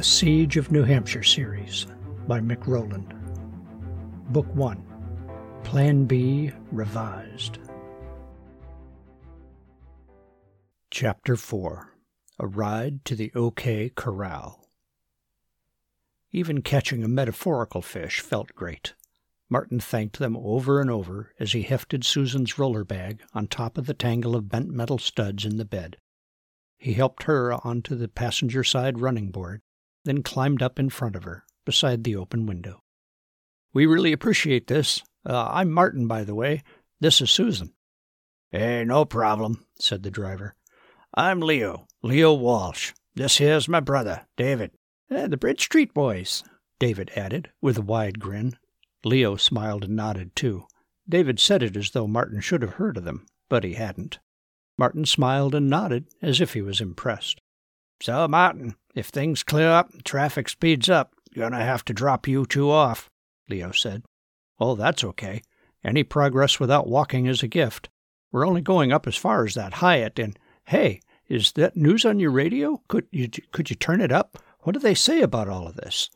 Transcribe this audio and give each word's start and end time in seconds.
The 0.00 0.04
Siege 0.04 0.56
of 0.56 0.72
New 0.72 0.82
Hampshire 0.82 1.22
series 1.22 1.86
by 2.26 2.40
Mick 2.40 2.66
Rowland. 2.66 3.12
Book 4.30 4.46
1 4.54 4.82
Plan 5.62 6.06
B 6.06 6.50
Revised. 6.72 7.58
Chapter 10.90 11.36
4 11.36 11.92
A 12.38 12.46
Ride 12.46 13.04
to 13.04 13.14
the 13.14 13.30
OK 13.34 13.90
Corral. 13.90 14.70
Even 16.32 16.62
catching 16.62 17.04
a 17.04 17.06
metaphorical 17.06 17.82
fish 17.82 18.20
felt 18.20 18.54
great. 18.54 18.94
Martin 19.50 19.80
thanked 19.80 20.18
them 20.18 20.34
over 20.34 20.80
and 20.80 20.90
over 20.90 21.34
as 21.38 21.52
he 21.52 21.60
hefted 21.60 22.06
Susan's 22.06 22.58
roller 22.58 22.84
bag 22.84 23.20
on 23.34 23.46
top 23.46 23.76
of 23.76 23.84
the 23.84 23.92
tangle 23.92 24.34
of 24.34 24.48
bent 24.48 24.70
metal 24.70 24.96
studs 24.96 25.44
in 25.44 25.58
the 25.58 25.66
bed. 25.66 25.98
He 26.78 26.94
helped 26.94 27.24
her 27.24 27.52
onto 27.52 27.94
the 27.94 28.08
passenger 28.08 28.64
side 28.64 29.00
running 29.00 29.30
board, 29.30 29.60
then 30.04 30.22
climbed 30.22 30.62
up 30.62 30.78
in 30.78 30.90
front 30.90 31.16
of 31.16 31.24
her, 31.24 31.44
beside 31.64 32.04
the 32.04 32.16
open 32.16 32.46
window. 32.46 32.82
We 33.72 33.86
really 33.86 34.12
appreciate 34.12 34.66
this. 34.66 35.02
Uh, 35.24 35.48
I'm 35.50 35.70
Martin, 35.70 36.06
by 36.06 36.24
the 36.24 36.34
way. 36.34 36.62
This 37.00 37.20
is 37.20 37.30
Susan. 37.30 37.72
Hey, 38.50 38.84
no 38.84 39.04
problem, 39.04 39.64
said 39.78 40.02
the 40.02 40.10
driver. 40.10 40.54
I'm 41.14 41.40
Leo, 41.40 41.86
Leo 42.02 42.34
Walsh. 42.34 42.92
This 43.14 43.38
here's 43.38 43.68
my 43.68 43.80
brother, 43.80 44.26
David. 44.36 44.72
Uh, 45.10 45.28
the 45.28 45.36
Bridge 45.36 45.62
Street 45.62 45.92
boys, 45.92 46.42
David 46.78 47.10
added, 47.14 47.50
with 47.60 47.78
a 47.78 47.82
wide 47.82 48.18
grin. 48.18 48.56
Leo 49.04 49.36
smiled 49.36 49.84
and 49.84 49.96
nodded, 49.96 50.34
too. 50.34 50.64
David 51.08 51.40
said 51.40 51.62
it 51.62 51.76
as 51.76 51.90
though 51.90 52.06
Martin 52.06 52.40
should 52.40 52.62
have 52.62 52.74
heard 52.74 52.96
of 52.96 53.04
them, 53.04 53.26
but 53.48 53.64
he 53.64 53.74
hadn't. 53.74 54.18
Martin 54.78 55.04
smiled 55.04 55.54
and 55.54 55.68
nodded 55.68 56.06
as 56.22 56.40
if 56.40 56.54
he 56.54 56.62
was 56.62 56.80
impressed. 56.80 57.40
So, 58.00 58.26
Martin, 58.28 58.76
if 58.94 59.06
things 59.06 59.42
clear 59.42 59.70
up 59.70 59.92
and 59.92 60.04
traffic 60.04 60.48
speeds 60.48 60.88
up, 60.88 61.14
gonna 61.34 61.62
have 61.64 61.84
to 61.86 61.94
drop 61.94 62.26
you 62.26 62.44
two 62.46 62.70
off, 62.70 63.08
Leo 63.48 63.70
said. 63.72 64.02
Oh, 64.58 64.74
that's 64.74 65.04
okay. 65.04 65.42
Any 65.82 66.02
progress 66.04 66.60
without 66.60 66.88
walking 66.88 67.26
is 67.26 67.42
a 67.42 67.48
gift. 67.48 67.88
We're 68.32 68.46
only 68.46 68.60
going 68.60 68.92
up 68.92 69.06
as 69.06 69.16
far 69.16 69.44
as 69.44 69.54
that 69.54 69.74
Hyatt, 69.74 70.18
and 70.18 70.38
hey, 70.64 71.00
is 71.28 71.52
that 71.52 71.76
news 71.76 72.04
on 72.04 72.20
your 72.20 72.30
radio? 72.30 72.82
Could 72.88 73.06
you 73.10 73.28
could 73.52 73.70
you 73.70 73.76
turn 73.76 74.00
it 74.00 74.12
up? 74.12 74.38
What 74.60 74.72
do 74.72 74.78
they 74.78 74.94
say 74.94 75.22
about 75.22 75.48
all 75.48 75.66
of 75.66 75.76
this? 75.76 76.10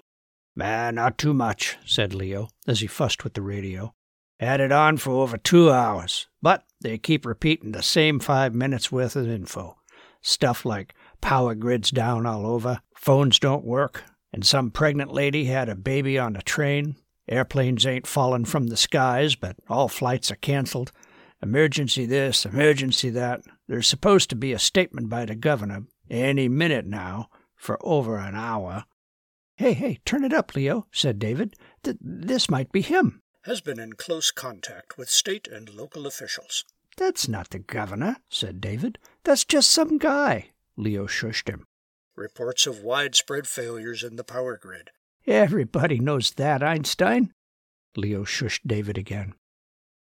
Man, 0.54 0.96
not 0.96 1.18
too 1.18 1.34
much, 1.34 1.78
said 1.84 2.14
Leo, 2.14 2.48
as 2.66 2.80
he 2.80 2.86
fussed 2.86 3.24
with 3.24 3.34
the 3.34 3.42
radio. 3.42 3.94
Had 4.38 4.60
it 4.60 4.72
on 4.72 4.98
for 4.98 5.22
over 5.22 5.36
two 5.36 5.70
hours, 5.70 6.28
but 6.42 6.64
they 6.80 6.98
keep 6.98 7.24
repeating 7.24 7.72
the 7.72 7.82
same 7.82 8.20
five 8.20 8.54
minutes 8.54 8.92
worth 8.92 9.16
of 9.16 9.28
info. 9.28 9.76
Stuff 10.20 10.64
like 10.64 10.94
power 11.24 11.54
grids 11.54 11.90
down 11.90 12.26
all 12.26 12.46
over, 12.46 12.82
phones 12.94 13.38
don't 13.38 13.64
work, 13.64 14.04
and 14.30 14.44
some 14.44 14.70
pregnant 14.70 15.10
lady 15.10 15.46
had 15.46 15.70
a 15.70 15.74
baby 15.74 16.18
on 16.18 16.36
a 16.36 16.42
train. 16.42 16.96
Airplanes 17.26 17.86
ain't 17.86 18.06
falling 18.06 18.44
from 18.44 18.66
the 18.66 18.76
skies, 18.76 19.34
but 19.34 19.56
all 19.66 19.88
flights 19.88 20.30
are 20.30 20.36
canceled. 20.36 20.92
Emergency 21.42 22.04
this, 22.04 22.44
emergency 22.44 23.08
that. 23.08 23.40
There's 23.66 23.88
supposed 23.88 24.28
to 24.30 24.36
be 24.36 24.52
a 24.52 24.58
statement 24.58 25.08
by 25.08 25.24
the 25.24 25.34
governor 25.34 25.84
any 26.10 26.46
minute 26.46 26.84
now 26.84 27.30
for 27.56 27.78
over 27.80 28.18
an 28.18 28.34
hour. 28.34 28.84
Hey, 29.56 29.72
hey, 29.72 30.00
turn 30.04 30.24
it 30.24 30.34
up, 30.34 30.54
Leo, 30.54 30.86
said 30.92 31.18
David. 31.18 31.56
Th- 31.84 31.96
this 32.02 32.50
might 32.50 32.70
be 32.70 32.82
him. 32.82 33.22
Has 33.44 33.62
been 33.62 33.80
in 33.80 33.94
close 33.94 34.30
contact 34.30 34.98
with 34.98 35.08
state 35.08 35.48
and 35.48 35.70
local 35.70 36.06
officials. 36.06 36.64
That's 36.98 37.28
not 37.28 37.48
the 37.48 37.60
governor, 37.60 38.18
said 38.28 38.60
David. 38.60 38.98
That's 39.22 39.46
just 39.46 39.72
some 39.72 39.96
guy. 39.96 40.50
Leo 40.76 41.06
shushed 41.06 41.48
him. 41.48 41.64
Reports 42.16 42.66
of 42.66 42.82
widespread 42.82 43.46
failures 43.46 44.02
in 44.02 44.16
the 44.16 44.24
power 44.24 44.56
grid. 44.56 44.90
Everybody 45.26 45.98
knows 45.98 46.32
that, 46.32 46.62
Einstein. 46.62 47.32
Leo 47.96 48.24
shushed 48.24 48.60
David 48.66 48.98
again. 48.98 49.34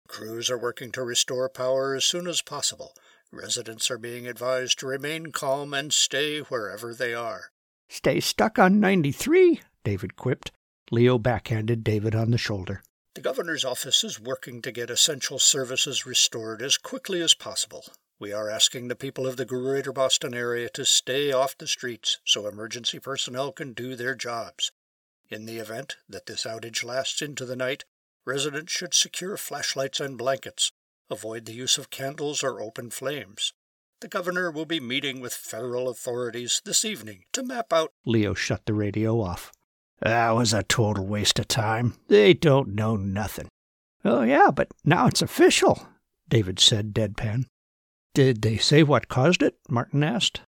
Crews 0.08 0.50
are 0.50 0.58
working 0.58 0.92
to 0.92 1.02
restore 1.02 1.48
power 1.48 1.94
as 1.94 2.04
soon 2.04 2.26
as 2.26 2.42
possible. 2.42 2.92
Residents 3.32 3.90
are 3.90 3.98
being 3.98 4.26
advised 4.26 4.78
to 4.78 4.86
remain 4.86 5.32
calm 5.32 5.74
and 5.74 5.92
stay 5.92 6.40
wherever 6.40 6.94
they 6.94 7.12
are. 7.12 7.50
Stay 7.88 8.20
stuck 8.20 8.58
on 8.58 8.80
93, 8.80 9.60
David 9.84 10.16
quipped. 10.16 10.52
Leo 10.90 11.18
backhanded 11.18 11.82
David 11.82 12.14
on 12.14 12.30
the 12.30 12.38
shoulder. 12.38 12.82
The 13.14 13.20
governor's 13.20 13.64
office 13.64 14.04
is 14.04 14.20
working 14.20 14.62
to 14.62 14.70
get 14.70 14.90
essential 14.90 15.38
services 15.38 16.06
restored 16.06 16.62
as 16.62 16.76
quickly 16.76 17.20
as 17.22 17.34
possible. 17.34 17.84
We 18.18 18.32
are 18.32 18.48
asking 18.48 18.88
the 18.88 18.96
people 18.96 19.26
of 19.26 19.36
the 19.36 19.44
greater 19.44 19.92
Boston 19.92 20.32
area 20.32 20.70
to 20.70 20.86
stay 20.86 21.32
off 21.32 21.58
the 21.58 21.66
streets 21.66 22.18
so 22.24 22.46
emergency 22.46 22.98
personnel 22.98 23.52
can 23.52 23.74
do 23.74 23.94
their 23.94 24.14
jobs. 24.14 24.72
In 25.28 25.44
the 25.44 25.58
event 25.58 25.96
that 26.08 26.24
this 26.24 26.44
outage 26.44 26.82
lasts 26.82 27.20
into 27.20 27.44
the 27.44 27.56
night, 27.56 27.84
residents 28.24 28.72
should 28.72 28.94
secure 28.94 29.36
flashlights 29.36 30.00
and 30.00 30.16
blankets, 30.16 30.72
avoid 31.10 31.44
the 31.44 31.52
use 31.52 31.76
of 31.76 31.90
candles 31.90 32.42
or 32.42 32.62
open 32.62 32.88
flames. 32.88 33.52
The 34.00 34.08
governor 34.08 34.50
will 34.50 34.66
be 34.66 34.80
meeting 34.80 35.20
with 35.20 35.34
federal 35.34 35.88
authorities 35.88 36.62
this 36.64 36.86
evening 36.86 37.24
to 37.32 37.42
map 37.42 37.70
out. 37.70 37.92
Leo 38.06 38.32
shut 38.32 38.64
the 38.64 38.74
radio 38.74 39.20
off. 39.20 39.52
That 40.00 40.30
was 40.30 40.54
a 40.54 40.62
total 40.62 41.06
waste 41.06 41.38
of 41.38 41.48
time. 41.48 41.94
They 42.08 42.32
don't 42.32 42.74
know 42.74 42.96
nothing. 42.96 43.48
Oh, 44.06 44.22
yeah, 44.22 44.50
but 44.50 44.68
now 44.84 45.06
it's 45.06 45.22
official, 45.22 45.86
David 46.28 46.60
said 46.60 46.94
deadpan. 46.94 47.44
Did 48.16 48.40
they 48.40 48.56
say 48.56 48.82
what 48.82 49.08
caused 49.08 49.42
it? 49.42 49.58
Martin 49.68 50.02
asked. 50.02 50.40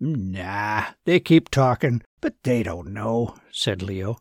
Nah, 0.00 0.86
they 1.04 1.20
keep 1.20 1.50
talking, 1.50 2.00
but 2.22 2.32
they 2.44 2.62
don't 2.62 2.94
know, 2.94 3.34
said 3.52 3.82
Leo. 3.82 4.16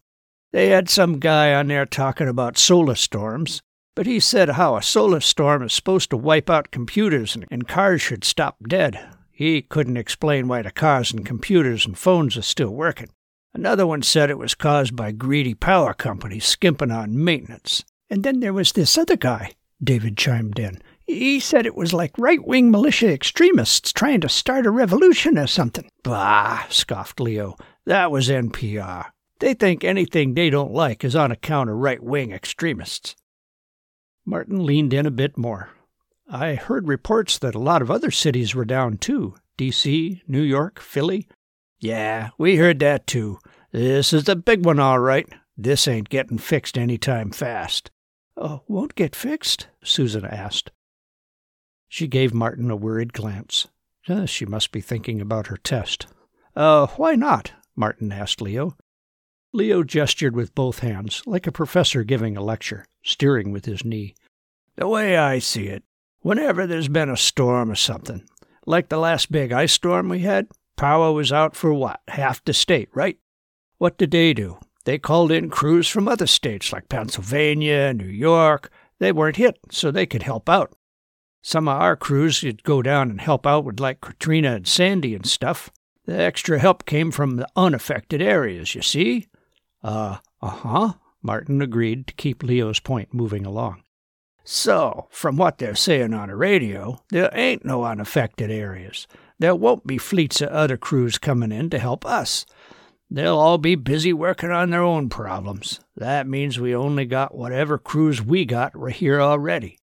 They 0.52 0.68
had 0.68 0.90
some 0.90 1.20
guy 1.20 1.54
on 1.54 1.68
there 1.68 1.86
talking 1.86 2.28
about 2.28 2.58
solar 2.58 2.96
storms, 2.96 3.62
but 3.96 4.06
he 4.06 4.20
said 4.20 4.50
how 4.50 4.76
a 4.76 4.82
solar 4.82 5.22
storm 5.22 5.64
is 5.64 5.72
supposed 5.72 6.10
to 6.10 6.18
wipe 6.18 6.50
out 6.50 6.72
computers 6.72 7.36
and, 7.36 7.46
and 7.50 7.70
cars 7.70 8.02
should 8.02 8.26
stop 8.26 8.58
dead. 8.68 9.00
He 9.32 9.62
couldn't 9.62 9.96
explain 9.96 10.50
why 10.50 10.62
the 10.62 10.70
cars 10.70 11.14
and 11.14 11.26
computers 11.26 11.86
and 11.86 11.98
phones 11.98 12.36
are 12.36 12.42
still 12.42 12.72
working. 12.72 13.12
Another 13.54 13.88
one 13.88 14.02
said 14.02 14.30
it 14.30 14.38
was 14.38 14.56
caused 14.56 14.98
by 14.98 15.14
greedy 15.14 15.54
power 15.54 15.94
companies 15.94 16.44
skimping 16.44 16.92
on 16.92 17.24
maintenance. 17.24 17.86
And 18.10 18.24
then 18.24 18.42
there 18.42 18.52
was 18.52 18.74
this 18.74 18.98
other 18.98 19.16
guy, 19.16 19.54
David 19.82 20.18
chimed 20.18 20.60
in. 20.60 20.82
He 21.10 21.40
said 21.40 21.66
it 21.66 21.76
was 21.76 21.92
like 21.92 22.12
right 22.20 22.46
wing 22.46 22.70
militia 22.70 23.12
extremists 23.12 23.92
trying 23.92 24.22
to 24.22 24.30
start 24.30 24.68
a 24.68 24.70
revolution 24.70 25.40
or 25.40 25.48
something. 25.48 25.90
Bah, 26.04 26.66
scoffed 26.70 27.20
Leo. 27.20 27.56
That 27.88 28.12
was 28.12 28.30
NPR. 28.30 29.06
They 29.40 29.56
think 29.56 29.84
anything 29.84 30.36
they 30.36 30.52
don't 30.52 30.72
like 30.72 31.04
is 31.04 31.16
on 31.16 31.32
account 31.32 31.72
of 31.72 31.78
right 31.78 32.02
wing 32.04 32.32
extremists. 32.32 33.16
Martin 34.24 34.64
leaned 34.64 34.94
in 34.94 35.08
a 35.08 35.12
bit 35.12 35.36
more. 35.36 35.72
I 36.30 36.54
heard 36.54 36.88
reports 36.88 37.40
that 37.40 37.56
a 37.56 37.60
lot 37.60 37.82
of 37.82 37.90
other 37.90 38.12
cities 38.12 38.54
were 38.54 38.64
down 38.64 38.98
too 38.98 39.34
D.C., 39.58 40.22
New 40.28 40.44
York, 40.44 40.80
Philly. 40.80 41.28
Yeah, 41.80 42.30
we 42.38 42.58
heard 42.58 42.78
that 42.82 43.08
too. 43.08 43.40
This 43.72 44.14
is 44.14 44.26
the 44.26 44.36
big 44.36 44.64
one, 44.64 44.80
all 44.80 45.00
right. 45.00 45.28
This 45.58 45.88
ain't 45.88 46.10
getting 46.10 46.38
fixed 46.38 46.78
any 46.78 47.00
time 47.00 47.32
fast. 47.32 47.90
Oh, 48.38 48.62
won't 48.68 48.94
get 48.94 49.16
fixed? 49.16 49.70
Susan 49.84 50.24
asked. 50.24 50.70
She 51.90 52.08
gave 52.08 52.34
Martin 52.34 52.72
a 52.72 52.76
worried 52.76 53.12
glance. 53.14 53.68
She 54.26 54.46
must 54.46 54.72
be 54.72 54.80
thinking 54.80 55.20
about 55.20 55.48
her 55.48 55.58
test. 55.58 56.08
Uh, 56.56 56.88
why 56.96 57.16
not? 57.16 57.52
Martin 57.76 58.12
asked 58.12 58.42
Leo. 58.42 58.76
Leo 59.52 59.84
gestured 59.84 60.36
with 60.36 60.56
both 60.56 60.80
hands, 60.80 61.24
like 61.26 61.48
a 61.48 61.52
professor 61.52 62.04
giving 62.04 62.38
a 62.38 62.42
lecture, 62.42 62.86
steering 63.04 63.52
with 63.52 63.66
his 63.66 63.84
knee. 63.84 64.16
The 64.76 64.88
way 64.88 65.18
I 65.18 65.40
see 65.40 65.68
it, 65.68 65.84
whenever 66.22 66.68
there's 66.68 66.88
been 66.88 67.10
a 67.10 67.18
storm 67.18 67.72
or 67.72 67.76
something, 67.76 68.24
like 68.66 68.90
the 68.90 68.98
last 68.98 69.32
big 69.32 69.52
ice 69.52 69.74
storm 69.74 70.10
we 70.10 70.20
had, 70.20 70.48
power 70.78 71.12
was 71.12 71.32
out 71.32 71.56
for 71.56 71.74
what? 71.74 72.02
Half 72.08 72.44
the 72.46 72.54
state, 72.54 72.90
right? 72.94 73.18
What 73.80 73.98
did 73.98 74.12
they 74.12 74.34
do? 74.34 74.60
They 74.86 74.98
called 75.00 75.32
in 75.32 75.50
crews 75.50 75.88
from 75.88 76.08
other 76.08 76.28
states 76.28 76.72
like 76.72 76.90
Pennsylvania, 76.90 77.94
New 77.94 78.06
York. 78.06 78.72
They 79.00 79.12
weren't 79.12 79.38
hit, 79.38 79.58
so 79.72 79.92
they 79.92 80.06
could 80.06 80.24
help 80.24 80.50
out. 80.50 80.74
Some 81.42 81.68
of 81.68 81.82
our 81.82 81.96
crews 81.96 82.44
would 82.44 82.64
go 82.64 82.82
down 82.82 83.10
and 83.10 83.22
help 83.22 83.48
out 83.48 83.66
with 83.66 83.80
like 83.80 84.02
Katrina 84.02 84.56
and 84.56 84.68
Sandy 84.68 85.16
and 85.16 85.26
stuff. 85.26 85.70
The 86.06 86.20
extra 86.20 86.60
help 86.60 86.86
came 86.86 87.12
from 87.12 87.36
the 87.36 87.48
unaffected 87.56 88.22
areas, 88.22 88.76
you 88.76 88.82
see? 88.82 89.28
Uh, 89.84 90.18
uh-huh, 90.42 90.94
Martin 91.22 91.62
agreed 91.62 92.08
to 92.08 92.14
keep 92.14 92.44
Leo's 92.44 92.80
point 92.80 93.14
moving 93.14 93.46
along. 93.46 93.84
So, 94.44 95.08
from 95.12 95.38
what 95.38 95.60
they're 95.60 95.76
saying 95.76 96.14
on 96.14 96.30
the 96.30 96.36
radio, 96.36 97.04
there 97.10 97.30
ain't 97.34 97.64
no 97.64 97.84
unaffected 97.84 98.50
areas. 98.50 99.08
There 99.38 99.56
won't 99.56 99.86
be 99.86 99.98
fleets 99.98 100.42
of 100.42 100.50
other 100.50 100.78
crews 100.78 101.18
coming 101.18 101.52
in 101.52 101.70
to 101.70 101.80
help 101.80 102.06
us. 102.06 102.46
They'll 103.12 103.38
all 103.38 103.58
be 103.58 103.76
busy 103.76 104.12
working 104.12 104.52
on 104.52 104.70
their 104.70 104.82
own 104.82 105.10
problems. 105.10 105.80
That 105.96 106.28
means 106.28 106.60
we 106.60 106.76
only 106.76 107.06
got 107.06 107.36
whatever 107.36 107.78
crews 107.78 108.22
we 108.22 108.46
got 108.46 108.74
here 108.94 109.22
already. 109.22 109.78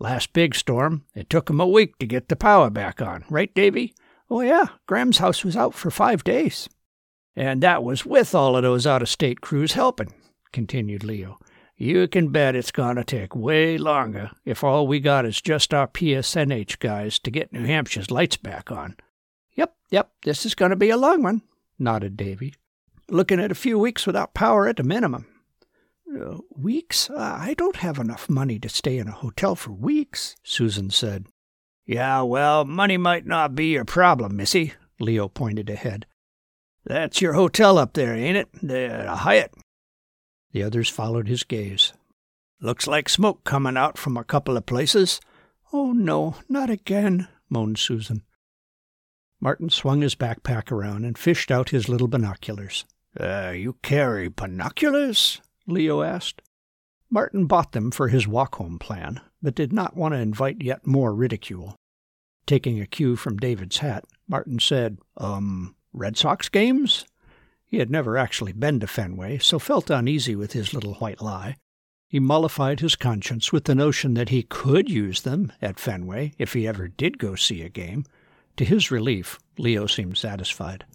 Last 0.00 0.32
big 0.32 0.54
storm, 0.54 1.04
it 1.14 1.28
took 1.28 1.50
'em 1.50 1.60
a 1.60 1.66
week 1.66 1.98
to 1.98 2.06
get 2.06 2.28
the 2.28 2.36
power 2.36 2.70
back 2.70 3.02
on, 3.02 3.24
right, 3.28 3.52
Davy? 3.54 3.94
Oh, 4.30 4.42
yeah. 4.42 4.66
Graham's 4.86 5.18
house 5.18 5.44
was 5.44 5.56
out 5.56 5.74
for 5.74 5.90
five 5.90 6.22
days. 6.22 6.68
And 7.34 7.62
that 7.62 7.82
was 7.82 8.04
with 8.04 8.34
all 8.34 8.56
of 8.56 8.62
those 8.62 8.86
out 8.86 9.02
of 9.02 9.08
state 9.08 9.40
crews 9.40 9.72
helping, 9.72 10.12
continued 10.52 11.04
Leo. 11.04 11.38
You 11.76 12.08
can 12.08 12.28
bet 12.30 12.56
it's 12.56 12.72
going 12.72 12.96
to 12.96 13.04
take 13.04 13.36
way 13.36 13.78
longer 13.78 14.32
if 14.44 14.64
all 14.64 14.86
we 14.88 14.98
got 14.98 15.24
is 15.24 15.40
just 15.40 15.72
our 15.72 15.86
PSNH 15.86 16.80
guys 16.80 17.20
to 17.20 17.30
get 17.30 17.52
New 17.52 17.64
Hampshire's 17.64 18.10
lights 18.10 18.36
back 18.36 18.72
on. 18.72 18.96
Yep, 19.54 19.76
yep, 19.90 20.10
this 20.22 20.44
is 20.44 20.56
going 20.56 20.70
to 20.70 20.76
be 20.76 20.90
a 20.90 20.96
long 20.96 21.22
one, 21.22 21.42
nodded 21.78 22.16
Davy. 22.16 22.54
Looking 23.08 23.38
at 23.40 23.52
a 23.52 23.56
few 23.56 23.78
weeks 23.78 24.06
without 24.06 24.34
power 24.34 24.66
at 24.66 24.80
a 24.80 24.84
minimum. 24.84 25.26
Uh, 26.16 26.38
weeks? 26.56 27.10
I 27.10 27.54
don't 27.54 27.76
have 27.76 27.98
enough 27.98 28.30
money 28.30 28.58
to 28.60 28.68
stay 28.68 28.98
in 28.98 29.08
a 29.08 29.12
hotel 29.12 29.54
for 29.54 29.72
weeks, 29.72 30.36
Susan 30.42 30.90
said. 30.90 31.26
Yeah, 31.84 32.22
well, 32.22 32.64
money 32.64 32.96
might 32.96 33.26
not 33.26 33.54
be 33.54 33.72
your 33.72 33.84
problem, 33.84 34.36
missy, 34.36 34.74
Leo 35.00 35.28
pointed 35.28 35.68
ahead. 35.70 36.06
That's 36.84 37.20
your 37.20 37.34
hotel 37.34 37.78
up 37.78 37.92
there, 37.92 38.14
ain't 38.14 38.36
it? 38.36 38.48
The 38.62 39.06
Hyatt. 39.08 39.54
The 40.52 40.62
others 40.62 40.88
followed 40.88 41.28
his 41.28 41.44
gaze. 41.44 41.92
Looks 42.60 42.86
like 42.86 43.08
smoke 43.08 43.44
coming 43.44 43.76
out 43.76 43.98
from 43.98 44.16
a 44.16 44.24
couple 44.24 44.56
of 44.56 44.66
places. 44.66 45.20
Oh, 45.72 45.92
no, 45.92 46.36
not 46.48 46.70
again, 46.70 47.28
moaned 47.50 47.78
Susan. 47.78 48.22
Martin 49.40 49.70
swung 49.70 50.00
his 50.00 50.14
backpack 50.14 50.72
around 50.72 51.04
and 51.04 51.16
fished 51.16 51.50
out 51.50 51.70
his 51.70 51.88
little 51.88 52.08
binoculars. 52.08 52.84
Uh, 53.18 53.52
you 53.54 53.76
carry 53.82 54.28
binoculars? 54.28 55.40
Leo 55.68 56.02
asked. 56.02 56.42
Martin 57.10 57.46
bought 57.46 57.72
them 57.72 57.90
for 57.90 58.08
his 58.08 58.26
walk 58.26 58.56
home 58.56 58.78
plan, 58.78 59.20
but 59.40 59.54
did 59.54 59.72
not 59.72 59.96
want 59.96 60.12
to 60.14 60.18
invite 60.18 60.62
yet 60.62 60.86
more 60.86 61.14
ridicule. 61.14 61.76
Taking 62.46 62.80
a 62.80 62.86
cue 62.86 63.16
from 63.16 63.36
David's 63.36 63.78
hat, 63.78 64.04
Martin 64.26 64.58
said, 64.58 64.98
Um, 65.16 65.76
Red 65.92 66.16
Sox 66.16 66.48
games? 66.48 67.06
He 67.66 67.78
had 67.78 67.90
never 67.90 68.16
actually 68.16 68.52
been 68.52 68.80
to 68.80 68.86
Fenway, 68.86 69.38
so 69.38 69.58
felt 69.58 69.90
uneasy 69.90 70.34
with 70.34 70.54
his 70.54 70.72
little 70.72 70.94
white 70.94 71.20
lie. 71.20 71.56
He 72.08 72.18
mollified 72.18 72.80
his 72.80 72.96
conscience 72.96 73.52
with 73.52 73.64
the 73.64 73.74
notion 73.74 74.14
that 74.14 74.30
he 74.30 74.42
could 74.42 74.88
use 74.88 75.20
them 75.20 75.52
at 75.60 75.78
Fenway 75.78 76.32
if 76.38 76.54
he 76.54 76.66
ever 76.66 76.88
did 76.88 77.18
go 77.18 77.34
see 77.34 77.60
a 77.60 77.68
game. 77.68 78.06
To 78.56 78.64
his 78.64 78.90
relief, 78.90 79.38
Leo 79.58 79.86
seemed 79.86 80.16
satisfied. 80.16 80.86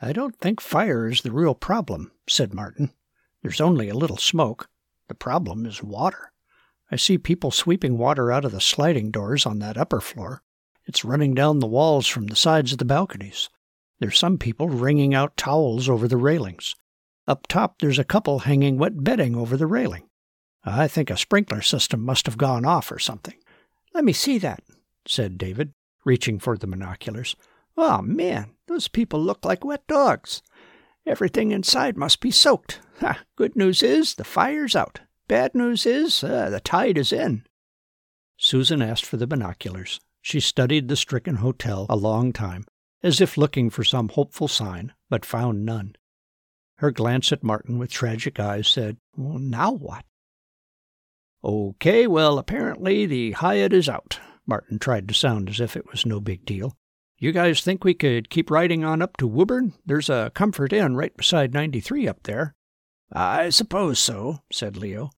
I 0.00 0.14
don't 0.14 0.38
think 0.38 0.60
fire 0.60 1.08
is 1.10 1.20
the 1.20 1.32
real 1.32 1.54
problem, 1.54 2.12
said 2.26 2.54
Martin. 2.54 2.92
There's 3.48 3.62
only 3.62 3.88
a 3.88 3.94
little 3.94 4.18
smoke. 4.18 4.68
The 5.08 5.14
problem 5.14 5.64
is 5.64 5.82
water. 5.82 6.32
I 6.90 6.96
see 6.96 7.16
people 7.16 7.50
sweeping 7.50 7.96
water 7.96 8.30
out 8.30 8.44
of 8.44 8.52
the 8.52 8.60
sliding 8.60 9.10
doors 9.10 9.46
on 9.46 9.58
that 9.60 9.78
upper 9.78 10.02
floor. 10.02 10.42
It's 10.84 11.02
running 11.02 11.32
down 11.32 11.60
the 11.60 11.66
walls 11.66 12.06
from 12.06 12.26
the 12.26 12.36
sides 12.36 12.72
of 12.72 12.78
the 12.78 12.84
balconies. 12.84 13.48
There's 14.00 14.18
some 14.18 14.36
people 14.36 14.68
wringing 14.68 15.14
out 15.14 15.38
towels 15.38 15.88
over 15.88 16.06
the 16.06 16.18
railings. 16.18 16.74
Up 17.26 17.46
top, 17.46 17.78
there's 17.78 17.98
a 17.98 18.04
couple 18.04 18.40
hanging 18.40 18.76
wet 18.76 19.02
bedding 19.02 19.34
over 19.34 19.56
the 19.56 19.66
railing. 19.66 20.10
I 20.62 20.86
think 20.86 21.08
a 21.08 21.16
sprinkler 21.16 21.62
system 21.62 22.04
must 22.04 22.26
have 22.26 22.36
gone 22.36 22.66
off 22.66 22.92
or 22.92 22.98
something. 22.98 23.38
Let 23.94 24.04
me 24.04 24.12
see 24.12 24.36
that, 24.40 24.62
said 25.06 25.38
David, 25.38 25.72
reaching 26.04 26.38
for 26.38 26.58
the 26.58 26.66
binoculars. 26.66 27.34
Oh, 27.78 28.02
man, 28.02 28.56
those 28.66 28.88
people 28.88 29.22
look 29.22 29.42
like 29.46 29.64
wet 29.64 29.86
dogs. 29.86 30.42
Everything 31.08 31.52
inside 31.52 31.96
must 31.96 32.20
be 32.20 32.30
soaked. 32.30 32.80
Ha, 33.00 33.20
good 33.34 33.56
news 33.56 33.82
is 33.82 34.16
the 34.16 34.24
fire's 34.24 34.76
out. 34.76 35.00
Bad 35.26 35.54
news 35.54 35.86
is 35.86 36.22
uh, 36.22 36.50
the 36.50 36.60
tide 36.60 36.98
is 36.98 37.14
in. 37.14 37.44
Susan 38.36 38.82
asked 38.82 39.06
for 39.06 39.16
the 39.16 39.26
binoculars. 39.26 40.00
She 40.20 40.38
studied 40.38 40.88
the 40.88 40.96
stricken 40.96 41.36
hotel 41.36 41.86
a 41.88 41.96
long 41.96 42.34
time, 42.34 42.66
as 43.02 43.22
if 43.22 43.38
looking 43.38 43.70
for 43.70 43.84
some 43.84 44.10
hopeful 44.10 44.48
sign, 44.48 44.92
but 45.08 45.24
found 45.24 45.64
none. 45.64 45.96
Her 46.76 46.90
glance 46.90 47.32
at 47.32 47.42
Martin 47.42 47.78
with 47.78 47.90
tragic 47.90 48.38
eyes 48.38 48.68
said, 48.68 48.98
well, 49.16 49.38
Now 49.38 49.72
what? 49.72 50.04
Okay, 51.42 52.06
well, 52.06 52.38
apparently 52.38 53.06
the 53.06 53.32
Hyatt 53.32 53.72
is 53.72 53.88
out. 53.88 54.20
Martin 54.46 54.78
tried 54.78 55.08
to 55.08 55.14
sound 55.14 55.48
as 55.48 55.58
if 55.58 55.74
it 55.74 55.90
was 55.90 56.04
no 56.04 56.20
big 56.20 56.44
deal. 56.44 56.76
You 57.20 57.32
guys 57.32 57.62
think 57.62 57.82
we 57.82 57.94
could 57.94 58.30
keep 58.30 58.48
riding 58.48 58.84
on 58.84 59.02
up 59.02 59.16
to 59.16 59.26
Woburn? 59.26 59.72
There's 59.84 60.08
a 60.08 60.30
Comfort 60.36 60.72
Inn 60.72 60.94
right 60.94 61.16
beside 61.16 61.52
93 61.52 62.06
up 62.06 62.22
there. 62.22 62.54
I 63.12 63.48
suppose 63.48 63.98
so, 63.98 64.42
said 64.52 64.76
Leo. 64.76 65.10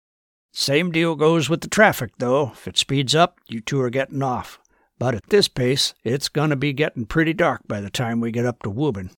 Same 0.50 0.92
deal 0.92 1.14
goes 1.14 1.50
with 1.50 1.60
the 1.60 1.68
traffic, 1.68 2.12
though. 2.16 2.52
If 2.52 2.66
it 2.66 2.78
speeds 2.78 3.14
up, 3.14 3.38
you 3.48 3.60
two 3.60 3.82
are 3.82 3.90
getting 3.90 4.22
off. 4.22 4.58
But 4.98 5.14
at 5.14 5.28
this 5.28 5.46
pace, 5.46 5.92
it's 6.02 6.30
going 6.30 6.48
to 6.48 6.56
be 6.56 6.72
getting 6.72 7.04
pretty 7.04 7.34
dark 7.34 7.68
by 7.68 7.82
the 7.82 7.90
time 7.90 8.18
we 8.18 8.30
get 8.30 8.46
up 8.46 8.62
to 8.62 8.70
Woburn. 8.70 9.10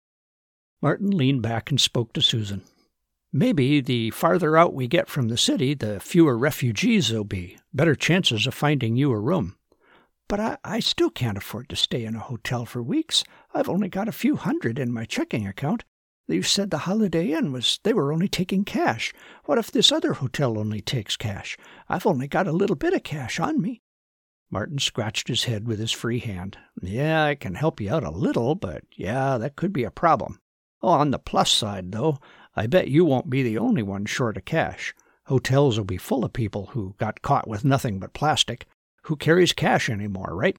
Martin 0.80 1.10
leaned 1.10 1.42
back 1.42 1.70
and 1.70 1.80
spoke 1.80 2.12
to 2.14 2.20
Susan. 2.20 2.62
Maybe 3.32 3.80
the 3.80 4.10
farther 4.10 4.56
out 4.56 4.74
we 4.74 4.88
get 4.88 5.08
from 5.08 5.28
the 5.28 5.38
city, 5.38 5.74
the 5.74 6.00
fewer 6.00 6.36
refugees 6.36 7.08
there'll 7.08 7.22
be, 7.22 7.58
better 7.72 7.94
chances 7.94 8.48
of 8.48 8.54
finding 8.54 8.96
you 8.96 9.12
a 9.12 9.20
room. 9.20 9.56
But 10.32 10.40
I, 10.40 10.56
I 10.64 10.80
still 10.80 11.10
can't 11.10 11.36
afford 11.36 11.68
to 11.68 11.76
stay 11.76 12.06
in 12.06 12.16
a 12.16 12.18
hotel 12.18 12.64
for 12.64 12.82
weeks. 12.82 13.22
I've 13.52 13.68
only 13.68 13.90
got 13.90 14.08
a 14.08 14.12
few 14.12 14.36
hundred 14.36 14.78
in 14.78 14.90
my 14.90 15.04
checking 15.04 15.46
account. 15.46 15.84
You 16.26 16.42
said 16.42 16.70
the 16.70 16.88
Holiday 16.88 17.32
Inn 17.32 17.52
was 17.52 17.78
they 17.82 17.92
were 17.92 18.14
only 18.14 18.28
taking 18.28 18.64
cash. 18.64 19.12
What 19.44 19.58
if 19.58 19.70
this 19.70 19.92
other 19.92 20.14
hotel 20.14 20.58
only 20.58 20.80
takes 20.80 21.18
cash? 21.18 21.58
I've 21.86 22.06
only 22.06 22.28
got 22.28 22.46
a 22.46 22.52
little 22.52 22.76
bit 22.76 22.94
of 22.94 23.02
cash 23.02 23.38
on 23.40 23.60
me. 23.60 23.82
Martin 24.50 24.78
scratched 24.78 25.28
his 25.28 25.44
head 25.44 25.66
with 25.66 25.78
his 25.78 25.92
free 25.92 26.20
hand. 26.20 26.56
Yeah, 26.80 27.26
I 27.26 27.34
can 27.34 27.56
help 27.56 27.78
you 27.78 27.92
out 27.92 28.02
a 28.02 28.08
little, 28.10 28.54
but 28.54 28.84
yeah, 28.96 29.36
that 29.36 29.56
could 29.56 29.74
be 29.74 29.84
a 29.84 29.90
problem. 29.90 30.40
Oh, 30.80 30.88
on 30.88 31.10
the 31.10 31.18
plus 31.18 31.50
side, 31.50 31.92
though, 31.92 32.16
I 32.56 32.68
bet 32.68 32.88
you 32.88 33.04
won't 33.04 33.28
be 33.28 33.42
the 33.42 33.58
only 33.58 33.82
one 33.82 34.06
short 34.06 34.38
of 34.38 34.46
cash. 34.46 34.94
Hotels 35.26 35.76
will 35.76 35.84
be 35.84 35.98
full 35.98 36.24
of 36.24 36.32
people 36.32 36.68
who 36.68 36.94
got 36.96 37.20
caught 37.20 37.46
with 37.46 37.66
nothing 37.66 37.98
but 37.98 38.14
plastic. 38.14 38.66
Who 39.02 39.16
carries 39.16 39.52
cash 39.52 39.88
anymore, 39.88 40.34
right? 40.34 40.56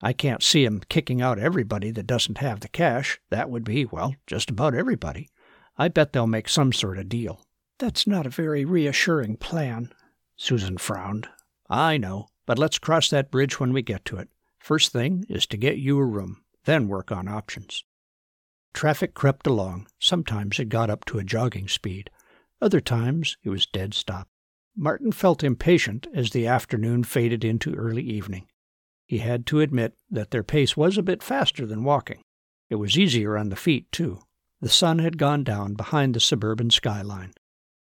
I 0.00 0.12
can't 0.12 0.42
see 0.42 0.64
him 0.64 0.82
kicking 0.88 1.20
out 1.20 1.38
everybody 1.38 1.90
that 1.90 2.06
doesn't 2.06 2.38
have 2.38 2.60
the 2.60 2.68
cash. 2.68 3.20
That 3.30 3.50
would 3.50 3.64
be, 3.64 3.84
well, 3.84 4.14
just 4.26 4.50
about 4.50 4.74
everybody. 4.74 5.28
I 5.76 5.88
bet 5.88 6.12
they'll 6.12 6.26
make 6.26 6.48
some 6.48 6.72
sort 6.72 6.98
of 6.98 7.08
deal. 7.08 7.42
That's 7.78 8.06
not 8.06 8.26
a 8.26 8.30
very 8.30 8.64
reassuring 8.64 9.36
plan. 9.36 9.92
Susan 10.36 10.78
frowned. 10.78 11.28
I 11.68 11.96
know. 11.96 12.28
But 12.48 12.58
let's 12.58 12.78
cross 12.78 13.10
that 13.10 13.30
bridge 13.30 13.60
when 13.60 13.74
we 13.74 13.82
get 13.82 14.06
to 14.06 14.16
it. 14.16 14.30
First 14.58 14.90
thing 14.90 15.26
is 15.28 15.46
to 15.48 15.58
get 15.58 15.76
you 15.76 15.98
a 15.98 16.04
room, 16.06 16.42
then 16.64 16.88
work 16.88 17.12
on 17.12 17.28
options. 17.28 17.84
Traffic 18.72 19.12
crept 19.12 19.46
along. 19.46 19.86
Sometimes 19.98 20.58
it 20.58 20.70
got 20.70 20.88
up 20.88 21.04
to 21.06 21.18
a 21.18 21.24
jogging 21.24 21.68
speed. 21.68 22.08
Other 22.62 22.80
times 22.80 23.36
it 23.44 23.50
was 23.50 23.66
dead 23.66 23.92
stop. 23.92 24.28
Martin 24.80 25.10
felt 25.10 25.42
impatient 25.42 26.06
as 26.14 26.30
the 26.30 26.46
afternoon 26.46 27.02
faded 27.02 27.44
into 27.44 27.74
early 27.74 28.04
evening. 28.04 28.46
He 29.06 29.18
had 29.18 29.44
to 29.46 29.58
admit 29.58 29.94
that 30.08 30.30
their 30.30 30.44
pace 30.44 30.76
was 30.76 30.96
a 30.96 31.02
bit 31.02 31.20
faster 31.20 31.66
than 31.66 31.82
walking. 31.82 32.22
It 32.70 32.76
was 32.76 32.96
easier 32.96 33.36
on 33.36 33.48
the 33.48 33.56
feet, 33.56 33.90
too. 33.90 34.20
The 34.60 34.68
sun 34.68 35.00
had 35.00 35.18
gone 35.18 35.42
down 35.42 35.74
behind 35.74 36.14
the 36.14 36.20
suburban 36.20 36.70
skyline. 36.70 37.32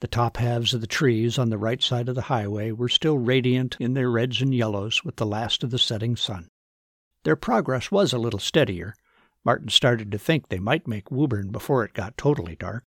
The 0.02 0.08
top 0.08 0.36
halves 0.36 0.74
of 0.74 0.82
the 0.82 0.88
trees 0.88 1.40
on 1.40 1.50
the 1.50 1.58
right 1.58 1.82
side 1.82 2.10
of 2.10 2.16
the 2.16 2.24
highway 2.24 2.72
were 2.72 2.90
still 2.90 3.18
radiant 3.18 3.78
in 3.80 3.94
their 3.94 4.12
reds 4.12 4.42
and 4.42 4.54
yellows 4.54 5.06
with 5.06 5.16
the 5.16 5.26
last 5.26 5.64
of 5.64 5.72
the 5.72 5.80
setting 5.80 6.18
sun. 6.18 6.50
Their 7.24 7.38
progress 7.38 7.90
was 7.90 8.12
a 8.12 8.18
little 8.18 8.40
steadier. 8.40 8.96
Martin 9.46 9.70
started 9.70 10.12
to 10.12 10.18
think 10.18 10.50
they 10.50 10.60
might 10.60 10.90
make 10.90 11.10
Woburn 11.10 11.52
before 11.52 11.86
it 11.86 11.94
got 11.94 12.18
totally 12.18 12.58
dark. 12.58 12.84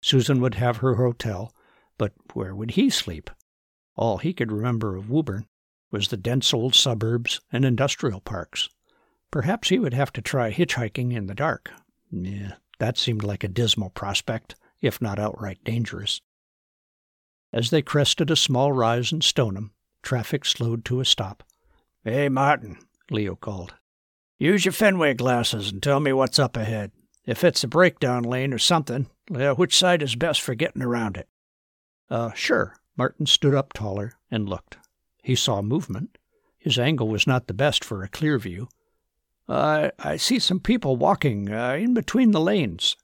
Susan 0.00 0.40
would 0.40 0.54
have 0.54 0.78
her 0.78 0.96
hotel, 0.96 1.52
but 1.98 2.12
where 2.32 2.54
would 2.54 2.72
he 2.72 2.90
sleep? 2.90 3.30
All 3.96 4.18
he 4.18 4.32
could 4.32 4.52
remember 4.52 4.96
of 4.96 5.10
Woburn 5.10 5.46
was 5.90 6.08
the 6.08 6.16
dense 6.16 6.52
old 6.52 6.74
suburbs 6.74 7.40
and 7.50 7.64
industrial 7.64 8.20
parks. 8.20 8.68
Perhaps 9.30 9.70
he 9.70 9.78
would 9.78 9.94
have 9.94 10.12
to 10.12 10.22
try 10.22 10.52
hitchhiking 10.52 11.12
in 11.12 11.26
the 11.26 11.34
dark. 11.34 11.70
Yeah, 12.10 12.54
that 12.78 12.98
seemed 12.98 13.24
like 13.24 13.42
a 13.42 13.48
dismal 13.48 13.90
prospect, 13.90 14.54
if 14.80 15.00
not 15.00 15.18
outright 15.18 15.64
dangerous. 15.64 16.20
As 17.52 17.70
they 17.70 17.82
crested 17.82 18.30
a 18.30 18.36
small 18.36 18.72
rise 18.72 19.12
in 19.12 19.22
Stoneham, 19.22 19.72
traffic 20.02 20.44
slowed 20.44 20.84
to 20.86 21.00
a 21.00 21.04
stop. 21.04 21.42
Hey, 22.04 22.28
Martin, 22.28 22.78
Leo 23.10 23.34
called. 23.34 23.74
Use 24.38 24.64
your 24.64 24.72
Fenway 24.72 25.14
glasses 25.14 25.72
and 25.72 25.82
tell 25.82 26.00
me 26.00 26.12
what's 26.12 26.38
up 26.38 26.56
ahead. 26.56 26.92
If 27.24 27.42
it's 27.42 27.64
a 27.64 27.68
breakdown 27.68 28.22
lane 28.22 28.52
or 28.52 28.58
something, 28.58 29.08
which 29.30 29.76
side 29.76 30.02
is 30.02 30.14
best 30.14 30.42
for 30.42 30.54
getting 30.54 30.82
around 30.82 31.16
it? 31.16 31.28
Uh, 32.10 32.32
sure. 32.34 32.76
Martin 32.96 33.26
stood 33.26 33.54
up 33.54 33.72
taller 33.72 34.14
and 34.30 34.48
looked. 34.48 34.78
He 35.22 35.34
saw 35.34 35.60
movement. 35.62 36.18
His 36.58 36.78
angle 36.78 37.08
was 37.08 37.26
not 37.26 37.46
the 37.46 37.54
best 37.54 37.84
for 37.84 38.02
a 38.02 38.08
clear 38.08 38.38
view. 38.38 38.68
Uh, 39.48 39.90
I 39.98 40.16
see 40.16 40.38
some 40.38 40.60
people 40.60 40.96
walking 40.96 41.52
uh, 41.52 41.74
in 41.74 41.94
between 41.94 42.32
the 42.32 42.40
lanes, 42.40 42.96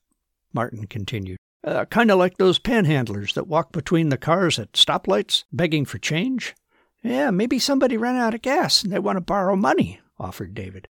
Martin 0.52 0.86
continued. 0.86 1.38
Uh, 1.64 1.84
kind 1.84 2.10
of 2.10 2.18
like 2.18 2.38
those 2.38 2.58
panhandlers 2.58 3.34
that 3.34 3.46
walk 3.46 3.70
between 3.70 4.08
the 4.08 4.16
cars 4.16 4.58
at 4.58 4.72
stoplights 4.72 5.44
begging 5.52 5.84
for 5.84 5.98
change. 5.98 6.54
Yeah, 7.04 7.30
maybe 7.30 7.58
somebody 7.58 7.96
ran 7.96 8.16
out 8.16 8.34
of 8.34 8.42
gas 8.42 8.82
and 8.82 8.92
they 8.92 8.98
want 8.98 9.16
to 9.16 9.20
borrow 9.20 9.54
money, 9.54 10.00
offered 10.18 10.54
David. 10.54 10.88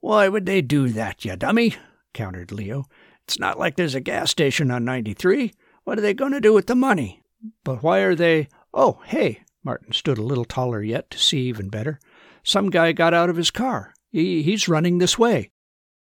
Why 0.00 0.28
would 0.28 0.46
they 0.46 0.62
do 0.62 0.88
that, 0.90 1.24
you 1.24 1.36
dummy? 1.36 1.76
countered 2.14 2.50
Leo. 2.50 2.86
It's 3.24 3.38
not 3.38 3.58
like 3.58 3.76
there's 3.76 3.94
a 3.94 4.00
gas 4.00 4.30
station 4.30 4.70
on 4.70 4.84
93. 4.84 5.52
What 5.84 5.98
are 5.98 6.02
they 6.02 6.14
going 6.14 6.32
to 6.32 6.40
do 6.40 6.52
with 6.52 6.66
the 6.66 6.74
money? 6.74 7.19
But 7.64 7.82
why 7.82 8.00
are 8.00 8.14
they. 8.14 8.48
Oh, 8.72 9.00
hey! 9.06 9.42
Martin 9.62 9.92
stood 9.92 10.18
a 10.18 10.22
little 10.22 10.44
taller 10.44 10.82
yet 10.82 11.10
to 11.10 11.18
see 11.18 11.40
even 11.40 11.68
better. 11.68 12.00
Some 12.42 12.70
guy 12.70 12.92
got 12.92 13.14
out 13.14 13.30
of 13.30 13.36
his 13.36 13.50
car. 13.50 13.92
He, 14.10 14.42
he's 14.42 14.68
running 14.68 14.98
this 14.98 15.18
way. 15.18 15.50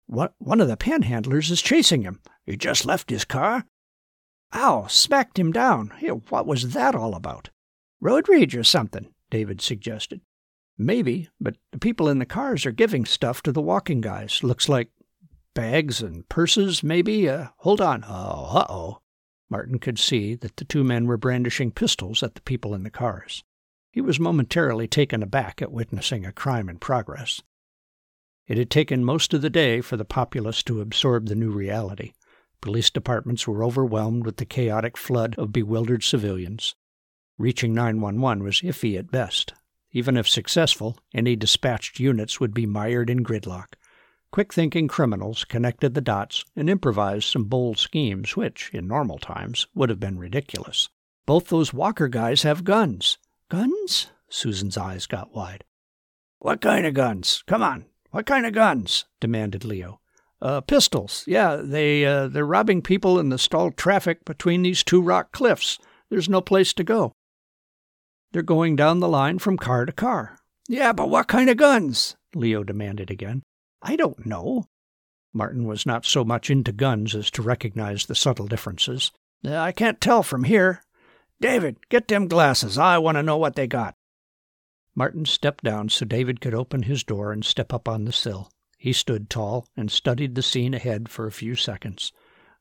What, 0.06 0.34
one 0.38 0.60
of 0.60 0.68
the 0.68 0.76
panhandlers 0.76 1.50
is 1.50 1.60
chasing 1.60 2.02
him. 2.02 2.20
He 2.46 2.56
just 2.56 2.86
left 2.86 3.10
his 3.10 3.24
car. 3.24 3.66
Ow, 4.54 4.86
smacked 4.88 5.38
him 5.38 5.52
down. 5.52 5.92
Here, 5.98 6.14
what 6.14 6.46
was 6.46 6.72
that 6.72 6.94
all 6.94 7.14
about? 7.14 7.50
Road 8.00 8.28
rage 8.28 8.56
or 8.56 8.64
something, 8.64 9.12
David 9.30 9.60
suggested. 9.60 10.20
Maybe, 10.78 11.28
but 11.40 11.56
the 11.72 11.78
people 11.78 12.08
in 12.08 12.20
the 12.20 12.26
cars 12.26 12.64
are 12.64 12.72
giving 12.72 13.04
stuff 13.04 13.42
to 13.42 13.52
the 13.52 13.60
walking 13.60 14.00
guys. 14.00 14.42
Looks 14.42 14.68
like 14.68 14.90
bags 15.54 16.00
and 16.00 16.26
purses, 16.28 16.82
maybe. 16.82 17.28
Uh, 17.28 17.48
hold 17.58 17.80
on. 17.80 18.04
Oh, 18.08 18.52
uh 18.54 18.66
oh. 18.70 19.00
Martin 19.50 19.78
could 19.78 19.98
see 19.98 20.34
that 20.34 20.56
the 20.56 20.64
two 20.64 20.84
men 20.84 21.06
were 21.06 21.16
brandishing 21.16 21.70
pistols 21.70 22.22
at 22.22 22.34
the 22.34 22.40
people 22.42 22.74
in 22.74 22.82
the 22.82 22.90
cars. 22.90 23.42
He 23.90 24.00
was 24.00 24.20
momentarily 24.20 24.86
taken 24.86 25.22
aback 25.22 25.62
at 25.62 25.72
witnessing 25.72 26.26
a 26.26 26.32
crime 26.32 26.68
in 26.68 26.78
progress. 26.78 27.42
It 28.46 28.58
had 28.58 28.70
taken 28.70 29.04
most 29.04 29.34
of 29.34 29.42
the 29.42 29.50
day 29.50 29.80
for 29.80 29.96
the 29.96 30.04
populace 30.04 30.62
to 30.64 30.80
absorb 30.80 31.26
the 31.26 31.34
new 31.34 31.50
reality. 31.50 32.12
Police 32.60 32.90
departments 32.90 33.46
were 33.46 33.64
overwhelmed 33.64 34.24
with 34.24 34.36
the 34.36 34.44
chaotic 34.44 34.96
flood 34.96 35.34
of 35.38 35.52
bewildered 35.52 36.02
civilians. 36.02 36.74
Reaching 37.38 37.74
911 37.74 38.42
was 38.42 38.60
iffy 38.62 38.98
at 38.98 39.10
best. 39.10 39.54
Even 39.92 40.16
if 40.16 40.28
successful, 40.28 40.98
any 41.14 41.36
dispatched 41.36 42.00
units 42.00 42.40
would 42.40 42.52
be 42.52 42.66
mired 42.66 43.08
in 43.08 43.22
gridlock. 43.22 43.76
Quick 44.30 44.52
thinking 44.52 44.88
criminals 44.88 45.44
connected 45.44 45.94
the 45.94 46.00
dots 46.00 46.44
and 46.54 46.68
improvised 46.68 47.28
some 47.28 47.44
bold 47.44 47.78
schemes 47.78 48.36
which, 48.36 48.70
in 48.74 48.86
normal 48.86 49.18
times, 49.18 49.66
would 49.74 49.88
have 49.88 50.00
been 50.00 50.18
ridiculous. 50.18 50.88
Both 51.26 51.48
those 51.48 51.72
Walker 51.72 52.08
guys 52.08 52.42
have 52.42 52.64
guns. 52.64 53.18
Guns? 53.50 54.08
Susan's 54.28 54.76
eyes 54.76 55.06
got 55.06 55.34
wide. 55.34 55.64
What 56.38 56.60
kind 56.60 56.86
of 56.86 56.94
guns? 56.94 57.42
Come 57.46 57.62
on. 57.62 57.86
What 58.10 58.26
kind 58.26 58.46
of 58.46 58.52
guns? 58.52 59.06
demanded 59.20 59.64
Leo. 59.64 60.00
Uh, 60.40 60.60
pistols. 60.60 61.24
Yeah, 61.26 61.56
they 61.56 62.04
uh, 62.04 62.28
they're 62.28 62.46
robbing 62.46 62.80
people 62.80 63.18
in 63.18 63.28
the 63.30 63.38
stalled 63.38 63.76
traffic 63.76 64.24
between 64.24 64.62
these 64.62 64.84
two 64.84 65.02
rock 65.02 65.32
cliffs. 65.32 65.78
There's 66.10 66.28
no 66.28 66.40
place 66.40 66.72
to 66.74 66.84
go. 66.84 67.12
They're 68.32 68.42
going 68.42 68.76
down 68.76 69.00
the 69.00 69.08
line 69.08 69.38
from 69.38 69.56
car 69.56 69.84
to 69.84 69.92
car. 69.92 70.38
Yeah, 70.68 70.92
but 70.92 71.08
what 71.08 71.28
kind 71.28 71.50
of 71.50 71.56
guns? 71.56 72.14
Leo 72.34 72.62
demanded 72.62 73.10
again. 73.10 73.42
I 73.82 73.96
don't 73.96 74.26
know. 74.26 74.66
Martin 75.32 75.66
was 75.66 75.86
not 75.86 76.04
so 76.04 76.24
much 76.24 76.50
into 76.50 76.72
guns 76.72 77.14
as 77.14 77.30
to 77.32 77.42
recognize 77.42 78.06
the 78.06 78.14
subtle 78.14 78.46
differences. 78.46 79.12
I 79.46 79.72
can't 79.72 80.00
tell 80.00 80.22
from 80.22 80.44
here. 80.44 80.82
David, 81.40 81.76
get 81.88 82.08
them 82.08 82.26
glasses. 82.26 82.76
I 82.76 82.98
want 82.98 83.16
to 83.16 83.22
know 83.22 83.36
what 83.36 83.54
they 83.54 83.66
got. 83.66 83.94
Martin 84.94 85.24
stepped 85.24 85.62
down 85.62 85.88
so 85.88 86.04
David 86.04 86.40
could 86.40 86.54
open 86.54 86.82
his 86.82 87.04
door 87.04 87.30
and 87.30 87.44
step 87.44 87.72
up 87.72 87.88
on 87.88 88.04
the 88.04 88.12
sill. 88.12 88.50
He 88.76 88.92
stood 88.92 89.30
tall 89.30 89.66
and 89.76 89.90
studied 89.90 90.34
the 90.34 90.42
scene 90.42 90.74
ahead 90.74 91.08
for 91.08 91.26
a 91.26 91.32
few 91.32 91.54
seconds. 91.54 92.12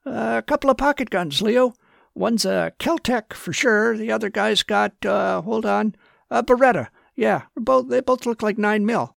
Uh, 0.05 0.35
a 0.37 0.43
couple 0.43 0.69
of 0.69 0.77
pocket 0.77 1.09
guns, 1.09 1.41
Leo. 1.41 1.73
One's 2.13 2.45
a 2.45 2.73
Keltec 2.79 3.33
for 3.33 3.53
sure. 3.53 3.97
The 3.97 4.11
other 4.11 4.29
guy's 4.29 4.61
got, 4.61 5.03
uh, 5.05 5.41
hold 5.41 5.65
on, 5.65 5.95
a 6.29 6.43
Beretta. 6.43 6.89
Yeah, 7.15 7.43
both 7.55 7.89
they 7.89 8.01
both 8.01 8.27
look 8.27 8.43
like 8.43 8.59
nine 8.59 8.85
mil. 8.85 9.16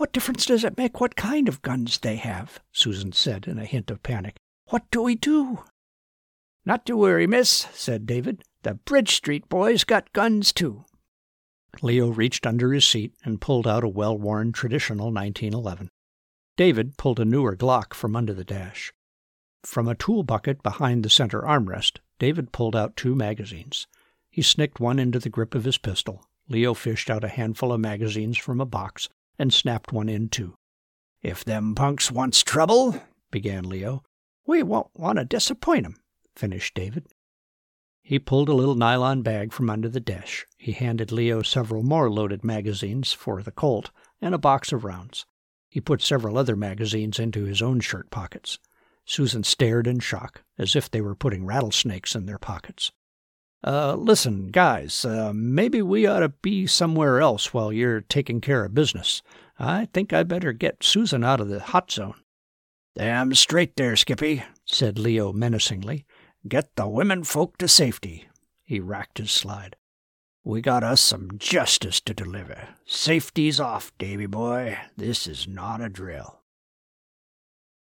What 0.00 0.14
difference 0.14 0.46
does 0.46 0.64
it 0.64 0.78
make 0.78 0.98
what 0.98 1.14
kind 1.14 1.46
of 1.46 1.60
guns 1.60 1.98
they 1.98 2.16
have? 2.16 2.58
Susan 2.72 3.12
said 3.12 3.46
in 3.46 3.58
a 3.58 3.66
hint 3.66 3.90
of 3.90 4.02
panic. 4.02 4.36
What 4.68 4.90
do 4.90 5.02
we 5.02 5.14
do? 5.14 5.64
Not 6.64 6.86
to 6.86 6.96
worry, 6.96 7.26
miss, 7.26 7.50
said 7.74 8.06
David. 8.06 8.42
The 8.62 8.72
Bridge 8.72 9.14
Street 9.14 9.50
boys 9.50 9.84
got 9.84 10.14
guns 10.14 10.54
too. 10.54 10.86
Leo 11.82 12.08
reached 12.08 12.46
under 12.46 12.72
his 12.72 12.86
seat 12.86 13.12
and 13.24 13.42
pulled 13.42 13.66
out 13.66 13.84
a 13.84 13.88
well 13.88 14.16
worn 14.16 14.52
traditional 14.52 15.12
1911. 15.12 15.90
David 16.56 16.96
pulled 16.96 17.20
a 17.20 17.26
newer 17.26 17.54
Glock 17.54 17.92
from 17.92 18.16
under 18.16 18.32
the 18.32 18.42
dash. 18.42 18.94
From 19.64 19.86
a 19.86 19.94
tool 19.94 20.22
bucket 20.22 20.62
behind 20.62 21.04
the 21.04 21.10
center 21.10 21.42
armrest, 21.42 21.98
David 22.18 22.52
pulled 22.52 22.74
out 22.74 22.96
two 22.96 23.14
magazines. 23.14 23.86
He 24.30 24.40
snicked 24.40 24.80
one 24.80 24.98
into 24.98 25.18
the 25.18 25.28
grip 25.28 25.54
of 25.54 25.64
his 25.64 25.76
pistol. 25.76 26.24
Leo 26.48 26.72
fished 26.72 27.10
out 27.10 27.22
a 27.22 27.28
handful 27.28 27.70
of 27.70 27.80
magazines 27.80 28.38
from 28.38 28.62
a 28.62 28.66
box 28.66 29.10
and 29.40 29.54
snapped 29.54 29.90
one 29.90 30.08
in 30.08 30.28
too. 30.28 30.54
If 31.22 31.44
them 31.44 31.74
punks 31.74 32.12
wants 32.12 32.42
trouble, 32.42 33.00
began 33.30 33.64
Leo. 33.64 34.02
We 34.46 34.62
won't 34.62 34.90
want 34.94 35.18
to 35.18 35.24
disappoint 35.24 35.86
'em, 35.86 35.96
finished 36.36 36.74
David. 36.74 37.06
He 38.02 38.18
pulled 38.18 38.50
a 38.50 38.54
little 38.54 38.74
nylon 38.74 39.22
bag 39.22 39.52
from 39.52 39.70
under 39.70 39.88
the 39.88 39.98
dash. 39.98 40.46
He 40.58 40.72
handed 40.72 41.10
Leo 41.10 41.40
several 41.40 41.82
more 41.82 42.10
loaded 42.10 42.44
magazines 42.44 43.14
for 43.14 43.42
the 43.42 43.50
Colt 43.50 43.90
and 44.20 44.34
a 44.34 44.38
box 44.38 44.72
of 44.72 44.84
rounds. 44.84 45.24
He 45.70 45.80
put 45.80 46.02
several 46.02 46.36
other 46.36 46.56
magazines 46.56 47.18
into 47.18 47.44
his 47.44 47.62
own 47.62 47.80
shirt 47.80 48.10
pockets. 48.10 48.58
Susan 49.06 49.42
stared 49.42 49.86
in 49.86 50.00
shock, 50.00 50.42
as 50.58 50.76
if 50.76 50.90
they 50.90 51.00
were 51.00 51.14
putting 51.14 51.46
rattlesnakes 51.46 52.14
in 52.14 52.26
their 52.26 52.38
pockets. 52.38 52.92
Uh, 53.62 53.94
listen, 53.94 54.48
guys, 54.48 55.04
uh, 55.04 55.32
maybe 55.34 55.82
we 55.82 56.06
ought 56.06 56.20
to 56.20 56.30
be 56.30 56.66
somewhere 56.66 57.20
else 57.20 57.52
while 57.52 57.72
you're 57.72 58.00
taking 58.00 58.40
care 58.40 58.64
of 58.64 58.74
business. 58.74 59.22
I 59.58 59.88
think 59.92 60.12
I 60.12 60.22
better 60.22 60.52
get 60.52 60.82
Susan 60.82 61.22
out 61.22 61.40
of 61.40 61.48
the 61.48 61.60
hot 61.60 61.90
zone. 61.90 62.14
Damn 62.96 63.34
straight 63.34 63.76
there, 63.76 63.96
Skippy, 63.96 64.42
said 64.64 64.98
Leo 64.98 65.32
menacingly. 65.32 66.06
Get 66.48 66.74
the 66.76 66.88
women 66.88 67.22
folk 67.24 67.58
to 67.58 67.68
safety. 67.68 68.28
He 68.64 68.80
racked 68.80 69.18
his 69.18 69.30
slide. 69.30 69.76
We 70.42 70.62
got 70.62 70.82
us 70.82 71.02
some 71.02 71.32
justice 71.36 72.00
to 72.00 72.14
deliver. 72.14 72.68
Safety's 72.86 73.60
off, 73.60 73.92
Davy 73.98 74.24
boy. 74.24 74.78
This 74.96 75.26
is 75.26 75.46
not 75.46 75.82
a 75.82 75.90
drill. 75.90 76.40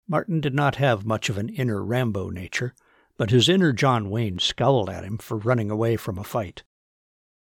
Martin 0.08 0.40
did 0.40 0.54
not 0.54 0.76
have 0.76 1.04
much 1.04 1.28
of 1.28 1.36
an 1.36 1.50
inner 1.50 1.84
Rambo 1.84 2.30
nature, 2.30 2.74
but 3.18 3.30
his 3.30 3.48
inner 3.48 3.72
John 3.72 4.08
Wayne 4.08 4.38
scowled 4.38 4.88
at 4.88 5.04
him 5.04 5.18
for 5.18 5.36
running 5.36 5.70
away 5.70 5.96
from 5.96 6.16
a 6.16 6.24
fight. 6.24 6.62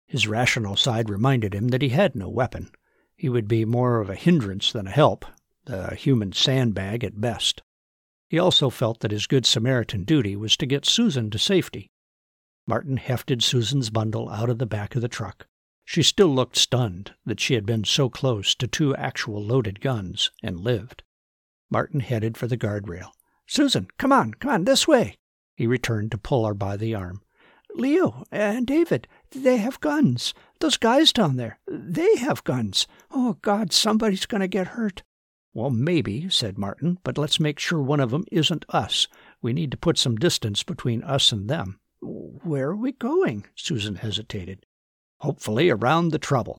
His 0.09 0.27
rational 0.27 0.75
side 0.75 1.11
reminded 1.11 1.55
him 1.55 1.69
that 1.69 1.83
he 1.83 1.91
had 1.91 2.17
no 2.17 2.29
weapon. 2.29 2.71
He 3.15 3.29
would 3.29 3.47
be 3.47 3.65
more 3.65 4.01
of 4.01 4.09
a 4.09 4.15
hindrance 4.15 4.73
than 4.73 4.87
a 4.87 4.91
help, 4.91 5.25
a 5.67 5.95
human 5.95 6.33
sandbag 6.33 7.05
at 7.05 7.21
best. 7.21 7.63
He 8.29 8.39
also 8.39 8.71
felt 8.71 9.01
that 9.01 9.11
his 9.11 9.27
good 9.27 9.45
Samaritan 9.47 10.05
duty 10.05 10.35
was 10.35 10.57
to 10.57 10.67
get 10.67 10.87
Susan 10.87 11.31
to 11.31 11.39
safety. 11.39 11.91
Martin 12.67 12.97
hefted 12.97 13.45
Susan's 13.45 13.91
bundle 13.91 14.29
out 14.29 14.49
of 14.49 14.59
the 14.59 14.67
back 14.67 14.97
of 14.97 15.03
the 15.03 15.09
truck. 15.09 15.47
She 15.85 16.03
still 16.03 16.35
looked 16.35 16.57
stunned 16.57 17.15
that 17.25 17.39
she 17.39 17.55
had 17.55 17.67
been 17.67 17.85
so 17.85 18.09
close 18.09 18.55
to 18.57 18.67
two 18.67 18.97
actual 18.97 19.45
loaded 19.45 19.81
guns 19.81 20.31
and 20.43 20.59
lived. 20.59 21.05
Martin 21.71 22.01
headed 22.01 22.37
for 22.37 22.47
the 22.47 22.57
guardrail. 22.57 23.11
Susan, 23.47 23.89
come 23.99 24.13
on, 24.13 24.35
come 24.35 24.51
on, 24.51 24.65
this 24.65 24.89
way. 24.89 25.17
He 25.57 25.67
returned 25.67 26.11
to 26.13 26.19
pull 26.19 26.47
her 26.47 26.55
by 26.55 26.77
the 26.77 26.95
arm. 26.95 27.23
Leo 27.75 28.25
and 28.31 28.67
David, 28.67 29.09
they 29.31 29.57
have 29.57 29.81
guns. 29.81 30.33
Those 30.61 30.77
guys 30.77 31.13
down 31.13 31.37
there, 31.37 31.59
they 31.67 32.17
have 32.17 32.45
guns. 32.45 32.87
Oh, 33.11 33.39
God, 33.43 33.73
somebody's 33.73 34.27
going 34.27 34.41
to 34.41 34.49
get 34.49 34.69
hurt. 34.69 35.03
Well, 35.53 35.71
maybe, 35.71 36.29
said 36.29 36.59
Martin, 36.59 36.99
but 37.03 37.19
let's 37.19 37.41
make 37.41 37.59
sure 37.59 37.81
one 37.81 38.01
of 38.01 38.11
them 38.11 38.25
isn't 38.31 38.67
us. 38.69 39.09
We 39.41 39.53
need 39.53 39.71
to 39.71 39.77
put 39.77 39.99
some 39.99 40.17
distance 40.17 40.63
between 40.63 41.03
us 41.03 41.33
and 41.33 41.49
them. 41.49 41.81
Where 42.01 42.69
are 42.69 42.77
we 42.77 42.93
going? 42.93 43.47
Susan 43.55 43.97
hesitated. 43.97 44.67
Hopefully 45.21 45.71
around 45.71 46.11
the 46.11 46.19
trouble. 46.19 46.59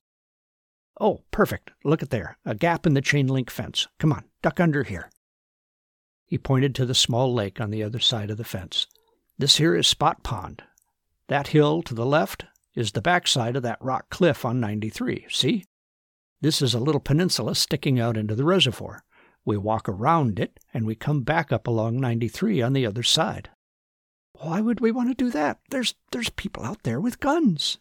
Oh, 1.00 1.22
perfect. 1.30 1.70
Look 1.84 2.02
at 2.02 2.10
there. 2.10 2.38
A 2.44 2.56
gap 2.56 2.86
in 2.86 2.94
the 2.94 3.00
chain 3.00 3.28
link 3.28 3.50
fence. 3.50 3.86
Come 4.00 4.12
on, 4.12 4.24
duck 4.42 4.58
under 4.58 4.82
here. 4.82 5.10
He 6.28 6.36
pointed 6.36 6.74
to 6.74 6.84
the 6.84 6.94
small 6.94 7.32
lake 7.32 7.58
on 7.58 7.70
the 7.70 7.82
other 7.82 7.98
side 7.98 8.30
of 8.30 8.36
the 8.36 8.44
fence. 8.44 8.86
This 9.38 9.56
here 9.56 9.74
is 9.74 9.88
Spot 9.88 10.22
Pond. 10.22 10.62
That 11.28 11.48
hill 11.48 11.82
to 11.82 11.94
the 11.94 12.04
left 12.04 12.44
is 12.74 12.92
the 12.92 13.00
backside 13.00 13.56
of 13.56 13.62
that 13.62 13.78
rock 13.80 14.10
cliff 14.10 14.44
on 14.44 14.60
93. 14.60 15.26
See? 15.30 15.64
This 16.42 16.60
is 16.60 16.74
a 16.74 16.80
little 16.80 17.00
peninsula 17.00 17.54
sticking 17.54 17.98
out 17.98 18.18
into 18.18 18.34
the 18.34 18.44
reservoir. 18.44 19.02
We 19.44 19.56
walk 19.56 19.88
around 19.88 20.38
it 20.38 20.60
and 20.74 20.86
we 20.86 20.94
come 20.94 21.22
back 21.22 21.50
up 21.50 21.66
along 21.66 21.98
93 21.98 22.60
on 22.60 22.74
the 22.74 22.84
other 22.84 23.02
side. 23.02 23.48
Why 24.34 24.60
would 24.60 24.80
we 24.80 24.92
want 24.92 25.08
to 25.08 25.14
do 25.14 25.30
that? 25.30 25.58
There's 25.70 25.94
there's 26.12 26.28
people 26.30 26.62
out 26.62 26.82
there 26.82 27.00
with 27.00 27.20
guns. 27.20 27.78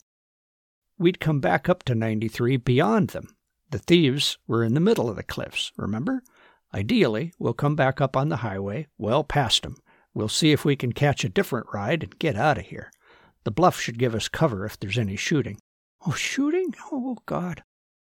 We'd 0.97 1.19
come 1.19 1.41
back 1.41 1.67
up 1.67 1.83
to 1.83 1.93
93 1.95 2.57
beyond 2.57 3.09
them. 3.09 3.35
The 3.69 3.79
thieves 3.79 4.37
were 4.47 4.63
in 4.63 4.73
the 4.73 4.79
middle 4.79 5.09
of 5.09 5.17
the 5.17 5.23
cliffs, 5.23 5.73
remember? 5.75 6.23
Ideally, 6.73 7.33
we'll 7.39 7.53
come 7.53 7.75
back 7.75 8.01
up 8.01 8.15
on 8.15 8.29
the 8.29 8.37
highway, 8.37 8.87
well 8.97 9.23
past 9.23 9.63
them. 9.63 9.77
We'll 10.13 10.27
see 10.27 10.51
if 10.51 10.65
we 10.65 10.75
can 10.75 10.93
catch 10.93 11.23
a 11.23 11.29
different 11.29 11.67
ride 11.73 12.03
and 12.03 12.19
get 12.19 12.35
out 12.35 12.57
of 12.57 12.65
here. 12.65 12.91
The 13.43 13.51
bluff 13.51 13.79
should 13.79 13.99
give 13.99 14.15
us 14.15 14.27
cover 14.27 14.65
if 14.65 14.79
there's 14.79 14.97
any 14.97 15.15
shooting. 15.15 15.59
Oh, 16.05 16.13
shooting? 16.13 16.73
Oh, 16.91 17.17
God. 17.25 17.63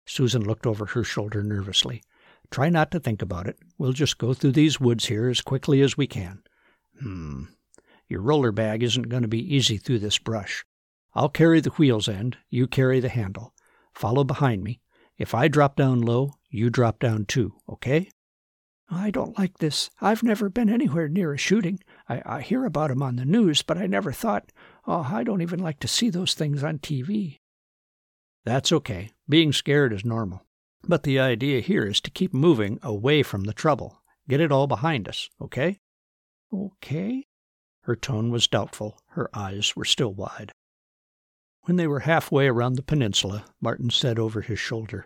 Susan 0.05 0.41
looked 0.41 0.65
over 0.65 0.85
her 0.87 1.03
shoulder 1.03 1.43
nervously. 1.43 2.01
Try 2.49 2.69
not 2.69 2.91
to 2.91 2.99
think 2.99 3.21
about 3.21 3.47
it. 3.47 3.57
We'll 3.77 3.93
just 3.93 4.17
go 4.17 4.33
through 4.33 4.53
these 4.53 4.79
woods 4.79 5.05
here 5.05 5.29
as 5.29 5.41
quickly 5.41 5.81
as 5.81 5.97
we 5.97 6.07
can. 6.07 6.41
Hmm. 6.99 7.43
Your 8.07 8.21
roller 8.21 8.53
bag 8.53 8.83
isn't 8.83 9.09
going 9.09 9.23
to 9.23 9.27
be 9.27 9.55
easy 9.55 9.77
through 9.77 9.99
this 9.99 10.17
brush. 10.17 10.65
I'll 11.13 11.29
carry 11.29 11.59
the 11.59 11.71
wheels 11.71 12.07
end, 12.07 12.37
you 12.49 12.67
carry 12.67 12.99
the 12.99 13.09
handle. 13.09 13.53
Follow 13.93 14.23
behind 14.23 14.63
me. 14.63 14.79
If 15.17 15.33
I 15.33 15.47
drop 15.47 15.75
down 15.75 16.01
low, 16.01 16.35
you 16.49 16.69
drop 16.69 16.99
down 16.99 17.25
too, 17.25 17.55
okay? 17.67 18.09
I 18.89 19.11
don't 19.11 19.37
like 19.37 19.57
this. 19.57 19.89
I've 19.99 20.23
never 20.23 20.49
been 20.49 20.69
anywhere 20.69 21.09
near 21.09 21.33
a 21.33 21.37
shooting. 21.37 21.79
I, 22.07 22.21
I 22.25 22.41
hear 22.41 22.65
about 22.65 22.91
'em 22.91 23.03
on 23.03 23.17
the 23.17 23.25
news, 23.25 23.61
but 23.61 23.77
I 23.77 23.85
never 23.85 24.11
thought, 24.13 24.51
oh, 24.85 25.07
I 25.11 25.23
don't 25.23 25.41
even 25.41 25.59
like 25.59 25.79
to 25.79 25.87
see 25.87 26.09
those 26.09 26.33
things 26.33 26.63
on 26.63 26.79
TV. 26.79 27.39
That's 28.45 28.71
okay. 28.71 29.11
Being 29.27 29.51
scared 29.51 29.91
is 29.91 30.05
normal. 30.05 30.45
But 30.87 31.03
the 31.03 31.19
idea 31.19 31.59
here 31.59 31.85
is 31.85 31.99
to 32.01 32.11
keep 32.11 32.33
moving 32.33 32.79
away 32.81 33.23
from 33.23 33.43
the 33.43 33.53
trouble. 33.53 34.01
Get 34.29 34.39
it 34.39 34.51
all 34.53 34.67
behind 34.67 35.09
us, 35.09 35.29
okay? 35.41 35.79
Okay. 36.53 37.25
Her 37.81 37.95
tone 37.95 38.31
was 38.31 38.47
doubtful. 38.47 38.99
Her 39.07 39.29
eyes 39.33 39.75
were 39.75 39.85
still 39.85 40.13
wide. 40.13 40.51
When 41.63 41.75
they 41.75 41.87
were 41.87 42.01
halfway 42.01 42.47
around 42.47 42.73
the 42.73 42.83
peninsula, 42.83 43.43
Martin 43.59 43.89
said 43.89 44.17
over 44.17 44.39
his 44.39 44.59
shoulder, 44.59 45.05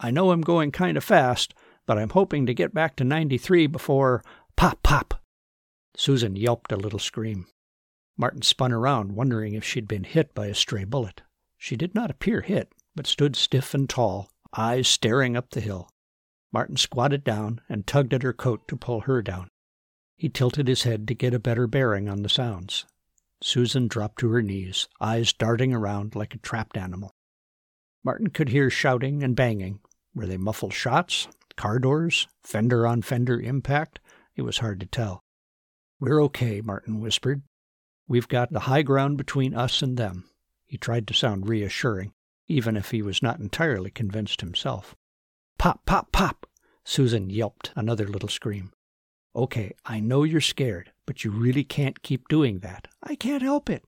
I 0.00 0.10
know 0.10 0.32
I'm 0.32 0.40
going 0.40 0.72
kind 0.72 0.96
of 0.96 1.04
fast, 1.04 1.54
but 1.86 1.98
I'm 1.98 2.10
hoping 2.10 2.46
to 2.46 2.54
get 2.54 2.74
back 2.74 2.96
to 2.96 3.04
93 3.04 3.66
before. 3.66 4.22
Pop, 4.56 4.82
pop! 4.82 5.22
Susan 5.96 6.36
yelped 6.36 6.72
a 6.72 6.76
little 6.76 6.98
scream. 6.98 7.46
Martin 8.16 8.42
spun 8.42 8.72
around, 8.72 9.12
wondering 9.12 9.54
if 9.54 9.64
she'd 9.64 9.88
been 9.88 10.04
hit 10.04 10.34
by 10.34 10.46
a 10.46 10.54
stray 10.54 10.84
bullet. 10.84 11.22
She 11.58 11.76
did 11.76 11.94
not 11.94 12.10
appear 12.10 12.42
hit, 12.42 12.72
but 12.94 13.06
stood 13.06 13.36
stiff 13.36 13.74
and 13.74 13.88
tall, 13.88 14.30
eyes 14.56 14.86
staring 14.86 15.36
up 15.36 15.50
the 15.50 15.60
hill. 15.60 15.88
Martin 16.52 16.76
squatted 16.76 17.24
down 17.24 17.60
and 17.68 17.86
tugged 17.86 18.14
at 18.14 18.22
her 18.22 18.32
coat 18.32 18.68
to 18.68 18.76
pull 18.76 19.00
her 19.00 19.22
down. 19.22 19.48
He 20.16 20.28
tilted 20.28 20.68
his 20.68 20.84
head 20.84 21.08
to 21.08 21.14
get 21.14 21.34
a 21.34 21.40
better 21.40 21.66
bearing 21.66 22.08
on 22.08 22.22
the 22.22 22.28
sounds. 22.28 22.86
Susan 23.42 23.88
dropped 23.88 24.20
to 24.20 24.30
her 24.30 24.42
knees, 24.42 24.88
eyes 25.00 25.32
darting 25.32 25.74
around 25.74 26.14
like 26.14 26.34
a 26.34 26.38
trapped 26.38 26.76
animal. 26.76 27.10
Martin 28.04 28.28
could 28.30 28.50
hear 28.50 28.70
shouting 28.70 29.22
and 29.22 29.34
banging. 29.34 29.80
Were 30.14 30.26
they 30.26 30.36
muffled 30.36 30.72
shots? 30.72 31.26
Car 31.56 31.78
doors? 31.78 32.26
Fender 32.42 32.86
on 32.86 33.02
fender 33.02 33.40
impact? 33.40 34.00
It 34.36 34.42
was 34.42 34.58
hard 34.58 34.80
to 34.80 34.86
tell. 34.86 35.22
We're 36.00 36.22
okay, 36.24 36.60
Martin 36.60 37.00
whispered. 37.00 37.42
We've 38.06 38.28
got 38.28 38.52
the 38.52 38.60
high 38.60 38.82
ground 38.82 39.16
between 39.16 39.54
us 39.54 39.80
and 39.80 39.96
them. 39.96 40.24
He 40.66 40.76
tried 40.76 41.06
to 41.08 41.14
sound 41.14 41.48
reassuring, 41.48 42.12
even 42.48 42.76
if 42.76 42.90
he 42.90 43.00
was 43.00 43.22
not 43.22 43.38
entirely 43.38 43.90
convinced 43.90 44.40
himself. 44.40 44.94
Pop, 45.58 45.86
pop, 45.86 46.12
pop! 46.12 46.46
Susan 46.84 47.30
yelped 47.30 47.72
another 47.76 48.06
little 48.06 48.28
scream. 48.28 48.72
Okay, 49.36 49.72
I 49.84 50.00
know 50.00 50.22
you're 50.22 50.40
scared, 50.40 50.92
but 51.06 51.24
you 51.24 51.30
really 51.30 51.64
can't 51.64 52.02
keep 52.02 52.28
doing 52.28 52.58
that. 52.58 52.88
I 53.02 53.14
can't 53.14 53.42
help 53.42 53.70
it. 53.70 53.84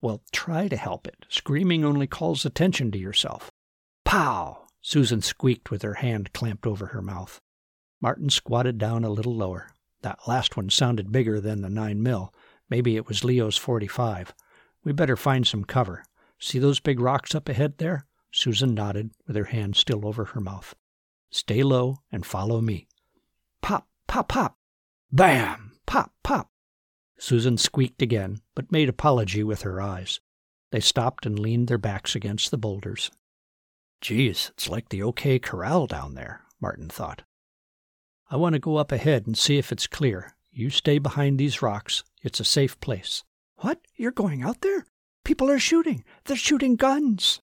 Well, 0.00 0.22
try 0.30 0.68
to 0.68 0.76
help 0.76 1.06
it. 1.06 1.26
Screaming 1.28 1.84
only 1.84 2.06
calls 2.06 2.44
attention 2.44 2.92
to 2.92 2.98
yourself. 2.98 3.50
Pow! 4.04 4.65
Susan 4.88 5.20
squeaked 5.20 5.68
with 5.68 5.82
her 5.82 5.94
hand 5.94 6.32
clamped 6.32 6.64
over 6.64 6.86
her 6.86 7.02
mouth. 7.02 7.40
Martin 8.00 8.30
squatted 8.30 8.78
down 8.78 9.02
a 9.02 9.10
little 9.10 9.34
lower. 9.34 9.68
That 10.02 10.28
last 10.28 10.56
one 10.56 10.70
sounded 10.70 11.10
bigger 11.10 11.40
than 11.40 11.60
the 11.60 11.68
9 11.68 12.00
mil. 12.00 12.32
Maybe 12.70 12.94
it 12.94 13.08
was 13.08 13.24
Leo's 13.24 13.56
45. 13.56 14.32
We 14.84 14.92
better 14.92 15.16
find 15.16 15.44
some 15.44 15.64
cover. 15.64 16.04
See 16.38 16.60
those 16.60 16.78
big 16.78 17.00
rocks 17.00 17.34
up 17.34 17.48
ahead 17.48 17.78
there? 17.78 18.06
Susan 18.30 18.74
nodded, 18.74 19.10
with 19.26 19.34
her 19.34 19.46
hand 19.46 19.74
still 19.74 20.06
over 20.06 20.26
her 20.26 20.40
mouth. 20.40 20.76
Stay 21.32 21.64
low 21.64 21.98
and 22.12 22.24
follow 22.24 22.60
me. 22.60 22.86
Pop, 23.62 23.88
pop, 24.06 24.28
pop. 24.28 24.56
Bam! 25.10 25.80
Pop, 25.86 26.12
pop! 26.22 26.52
Susan 27.18 27.58
squeaked 27.58 28.02
again, 28.02 28.40
but 28.54 28.70
made 28.70 28.88
apology 28.88 29.42
with 29.42 29.62
her 29.62 29.80
eyes. 29.80 30.20
They 30.70 30.78
stopped 30.78 31.26
and 31.26 31.40
leaned 31.40 31.66
their 31.66 31.76
backs 31.76 32.14
against 32.14 32.52
the 32.52 32.56
boulders. 32.56 33.10
Geez, 34.00 34.50
it's 34.54 34.68
like 34.68 34.88
the 34.88 35.02
OK 35.02 35.38
Corral 35.38 35.86
down 35.86 36.14
there, 36.14 36.42
Martin 36.60 36.88
thought. 36.88 37.22
I 38.30 38.36
want 38.36 38.54
to 38.54 38.58
go 38.58 38.76
up 38.76 38.92
ahead 38.92 39.26
and 39.26 39.36
see 39.36 39.58
if 39.58 39.72
it's 39.72 39.86
clear. 39.86 40.36
You 40.50 40.70
stay 40.70 40.98
behind 40.98 41.38
these 41.38 41.62
rocks. 41.62 42.02
It's 42.22 42.40
a 42.40 42.44
safe 42.44 42.78
place. 42.80 43.24
What? 43.56 43.80
You're 43.94 44.10
going 44.10 44.42
out 44.42 44.60
there? 44.60 44.86
People 45.24 45.50
are 45.50 45.58
shooting. 45.58 46.04
They're 46.24 46.36
shooting 46.36 46.76
guns. 46.76 47.40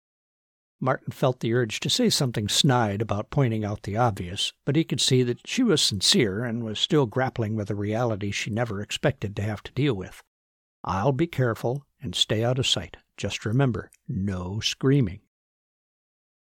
Martin 0.79 1.13
felt 1.13 1.39
the 1.39 1.53
urge 1.53 1.79
to 1.79 1.89
say 1.89 2.09
something 2.09 2.49
snide 2.49 3.01
about 3.01 3.29
pointing 3.29 3.63
out 3.63 3.83
the 3.83 3.95
obvious, 3.95 4.51
but 4.65 4.75
he 4.75 4.83
could 4.83 4.99
see 4.99 5.23
that 5.23 5.47
she 5.47 5.63
was 5.63 5.81
sincere 5.81 6.43
and 6.43 6.63
was 6.63 6.77
still 6.77 7.05
grappling 7.05 7.55
with 7.55 7.69
a 7.69 7.75
reality 7.75 8.31
she 8.31 8.49
never 8.49 8.81
expected 8.81 9.35
to 9.35 9.41
have 9.41 9.63
to 9.63 9.71
deal 9.71 9.93
with. 9.93 10.21
I'll 10.83 11.13
be 11.13 11.27
careful 11.27 11.85
and 12.01 12.13
stay 12.13 12.43
out 12.43 12.59
of 12.59 12.67
sight. 12.67 12.97
Just 13.15 13.45
remember, 13.45 13.91
no 14.09 14.59
screaming. 14.59 15.21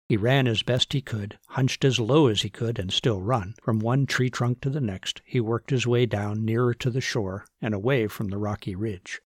He 0.08 0.18
ran 0.18 0.48
as 0.48 0.62
best 0.62 0.94
he 0.94 1.02
could, 1.02 1.40
hunched 1.48 1.84
as 1.84 2.00
low 2.00 2.28
as 2.28 2.44
he 2.44 2.50
could 2.50 2.78
and 2.78 2.94
still 2.94 3.22
run. 3.22 3.56
From 3.64 3.80
one 3.80 4.06
tree 4.06 4.30
trunk 4.30 4.62
to 4.62 4.70
the 4.70 4.82
next, 4.82 5.22
he 5.26 5.40
worked 5.40 5.72
his 5.72 5.88
way 5.88 6.06
down 6.06 6.46
nearer 6.46 6.76
to 6.76 6.92
the 6.92 7.02
shore 7.02 7.46
and 7.60 7.74
away 7.74 8.08
from 8.08 8.28
the 8.28 8.38
rocky 8.38 8.76
ridge. 8.76 9.20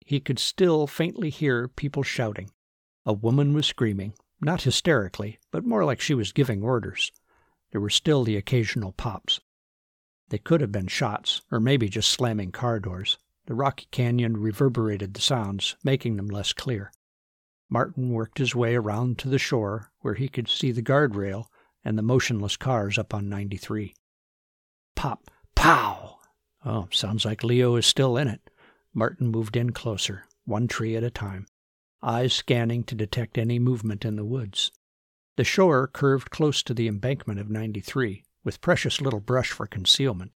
He 0.00 0.20
could 0.20 0.38
still 0.38 0.86
faintly 0.86 1.28
hear 1.28 1.68
people 1.68 2.02
shouting. 2.02 2.50
A 3.04 3.12
woman 3.12 3.52
was 3.52 3.66
screaming, 3.66 4.14
not 4.40 4.62
hysterically, 4.62 5.38
but 5.50 5.66
more 5.66 5.84
like 5.84 6.00
she 6.00 6.14
was 6.14 6.32
giving 6.32 6.62
orders. 6.62 7.12
There 7.72 7.80
were 7.80 7.90
still 7.90 8.24
the 8.24 8.36
occasional 8.36 8.92
pops. 8.92 9.40
They 10.30 10.38
could 10.38 10.62
have 10.62 10.72
been 10.72 10.86
shots, 10.86 11.42
or 11.50 11.60
maybe 11.60 11.88
just 11.90 12.10
slamming 12.10 12.50
car 12.50 12.80
doors. 12.80 13.18
The 13.44 13.54
rocky 13.54 13.88
canyon 13.90 14.38
reverberated 14.38 15.12
the 15.12 15.20
sounds, 15.20 15.76
making 15.84 16.16
them 16.16 16.28
less 16.28 16.54
clear. 16.54 16.92
Martin 17.74 18.10
worked 18.10 18.38
his 18.38 18.54
way 18.54 18.76
around 18.76 19.18
to 19.18 19.28
the 19.28 19.36
shore, 19.36 19.90
where 19.98 20.14
he 20.14 20.28
could 20.28 20.46
see 20.46 20.70
the 20.70 20.80
guardrail 20.80 21.46
and 21.84 21.98
the 21.98 22.02
motionless 22.02 22.56
cars 22.56 22.98
up 22.98 23.12
on 23.12 23.28
93. 23.28 23.92
Pop! 24.94 25.28
Pow! 25.56 26.20
Oh, 26.64 26.86
sounds 26.92 27.24
like 27.24 27.42
Leo 27.42 27.74
is 27.74 27.84
still 27.84 28.16
in 28.16 28.28
it. 28.28 28.48
Martin 28.94 29.26
moved 29.26 29.56
in 29.56 29.72
closer, 29.72 30.24
one 30.44 30.68
tree 30.68 30.94
at 30.94 31.02
a 31.02 31.10
time 31.10 31.48
eyes 32.00 32.32
scanning 32.32 32.84
to 32.84 32.94
detect 32.94 33.36
any 33.36 33.58
movement 33.58 34.04
in 34.04 34.14
the 34.14 34.24
woods. 34.24 34.70
The 35.36 35.42
shore 35.42 35.88
curved 35.88 36.30
close 36.30 36.62
to 36.62 36.74
the 36.74 36.86
embankment 36.86 37.40
of 37.40 37.50
93, 37.50 38.22
with 38.44 38.60
precious 38.60 39.00
little 39.00 39.18
brush 39.18 39.50
for 39.50 39.66
concealment. 39.66 40.30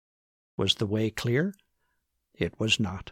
Was 0.57 0.73
the 0.73 0.87
way 0.87 1.11
clear? 1.11 1.53
It 2.33 2.59
was 2.59 2.79
not. 2.79 3.11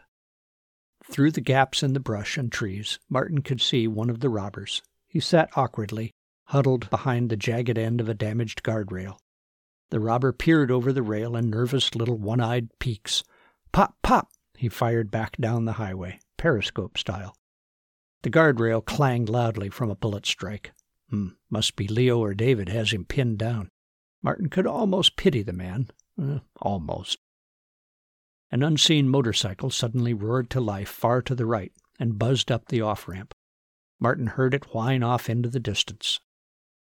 Through 1.09 1.31
the 1.31 1.41
gaps 1.41 1.83
in 1.83 1.93
the 1.93 1.99
brush 1.99 2.37
and 2.37 2.51
trees, 2.51 2.99
Martin 3.09 3.41
could 3.41 3.61
see 3.61 3.87
one 3.87 4.09
of 4.09 4.19
the 4.19 4.29
robbers. 4.29 4.81
He 5.07 5.19
sat 5.19 5.49
awkwardly, 5.55 6.11
huddled 6.45 6.89
behind 6.89 7.29
the 7.29 7.37
jagged 7.37 7.77
end 7.77 8.01
of 8.01 8.09
a 8.09 8.13
damaged 8.13 8.63
guardrail. 8.63 9.17
The 9.91 9.99
robber 9.99 10.33
peered 10.33 10.71
over 10.71 10.91
the 10.91 11.03
rail 11.03 11.35
in 11.35 11.49
nervous 11.49 11.93
little 11.95 12.17
one 12.17 12.41
eyed 12.41 12.69
peeks. 12.79 13.23
Pop, 13.71 13.95
pop! 14.01 14.29
He 14.57 14.67
fired 14.67 15.11
back 15.11 15.37
down 15.37 15.65
the 15.65 15.73
highway, 15.73 16.19
periscope 16.37 16.97
style. 16.97 17.35
The 18.23 18.31
guardrail 18.31 18.83
clanged 18.83 19.29
loudly 19.29 19.69
from 19.69 19.91
a 19.91 19.95
bullet 19.95 20.25
strike. 20.25 20.73
Hmm, 21.09 21.29
must 21.49 21.75
be 21.75 21.87
Leo 21.87 22.19
or 22.19 22.33
David 22.33 22.69
has 22.69 22.91
him 22.91 23.05
pinned 23.05 23.37
down. 23.37 23.69
Martin 24.23 24.49
could 24.49 24.65
almost 24.65 25.17
pity 25.17 25.43
the 25.43 25.53
man. 25.53 25.91
Eh, 26.19 26.39
almost. 26.59 27.19
An 28.55 28.63
unseen 28.63 29.09
motorcycle 29.09 29.69
suddenly 29.69 30.13
roared 30.13 30.49
to 30.51 30.61
life 30.61 30.87
far 30.87 31.21
to 31.23 31.35
the 31.35 31.45
right 31.45 31.73
and 31.99 32.17
buzzed 32.17 32.49
up 32.49 32.69
the 32.69 32.79
off 32.79 33.05
ramp. 33.05 33.33
Martin 33.99 34.27
heard 34.27 34.53
it 34.53 34.73
whine 34.73 35.03
off 35.03 35.29
into 35.29 35.49
the 35.49 35.59
distance. 35.59 36.21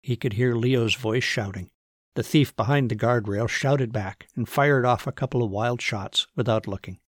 He 0.01 0.15
could 0.15 0.32
hear 0.32 0.56
Leo's 0.56 0.95
voice 0.95 1.25
shouting. 1.25 1.69
The 2.15 2.23
thief 2.23 2.56
behind 2.56 2.89
the 2.89 2.95
guardrail 2.95 3.49
shouted 3.49 3.91
back 3.91 4.30
and 4.34 4.47
fired 4.47 4.86
off 4.86 5.08
a 5.08 5.12
couple 5.12 5.43
of 5.43 5.51
wild 5.51 5.82
shots 5.82 6.25
without 6.38 6.67
looking. 6.69 6.99